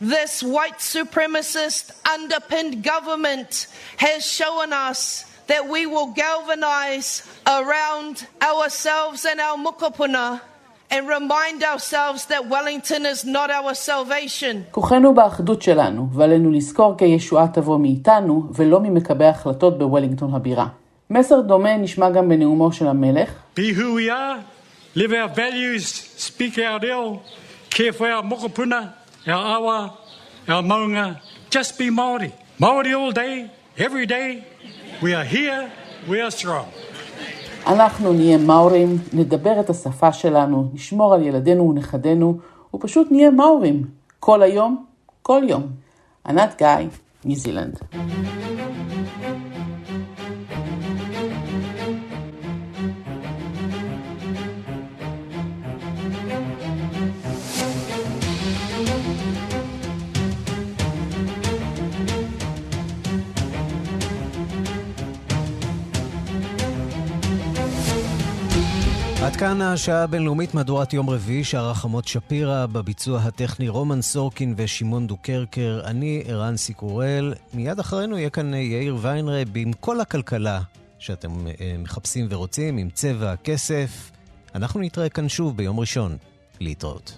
[0.00, 3.66] This white supremacist underpinned government
[3.98, 5.00] has shown us
[5.48, 7.10] that we will galvanize
[7.58, 8.14] around
[8.50, 10.40] ourselves and our mukapuna
[10.91, 14.63] and remind ourselves that Wellington is not our salvation.
[14.71, 20.67] כוחנו באחדות שלנו, ועלינו לזכור כי הישועה תבוא מאיתנו, ולא ממקבלי ההחלטות בוולינגטון הבירה.
[21.09, 23.29] מסר דומה נשמע גם בנאומו של המלך.
[23.55, 24.39] Be who we are,
[24.95, 25.85] live our values,
[26.17, 27.19] speak our reo,
[27.69, 28.93] care for our mokopuna,
[29.27, 29.97] our awa,
[30.47, 31.19] our maunga.
[31.49, 32.31] Just be Māori.
[32.59, 34.43] Māori all day, every day.
[35.01, 35.71] We are here,
[36.07, 36.67] we are strong.
[37.68, 42.38] אנחנו נהיה מאורים, נדבר את השפה שלנו, נשמור על ילדינו ונכדינו,
[42.74, 43.84] ופשוט נהיה מאורים.
[44.20, 44.84] כל היום,
[45.22, 45.62] כל יום.
[46.26, 46.88] ענת גיא,
[47.24, 47.78] ניו זילנד.
[69.38, 75.80] כאן השעה הבינלאומית מהדורת יום רביעי שערך עמות שפירא, בביצוע הטכני רומן סורקין ושמעון דוקרקר,
[75.84, 77.34] אני ערן סיקורל.
[77.54, 80.60] מיד אחרינו יהיה כאן יאיר ויינרב עם כל הכלכלה
[80.98, 81.46] שאתם
[81.78, 84.10] מחפשים ורוצים, עם צבע הכסף.
[84.54, 86.16] אנחנו נתראה כאן שוב ביום ראשון.
[86.60, 87.16] להתראות.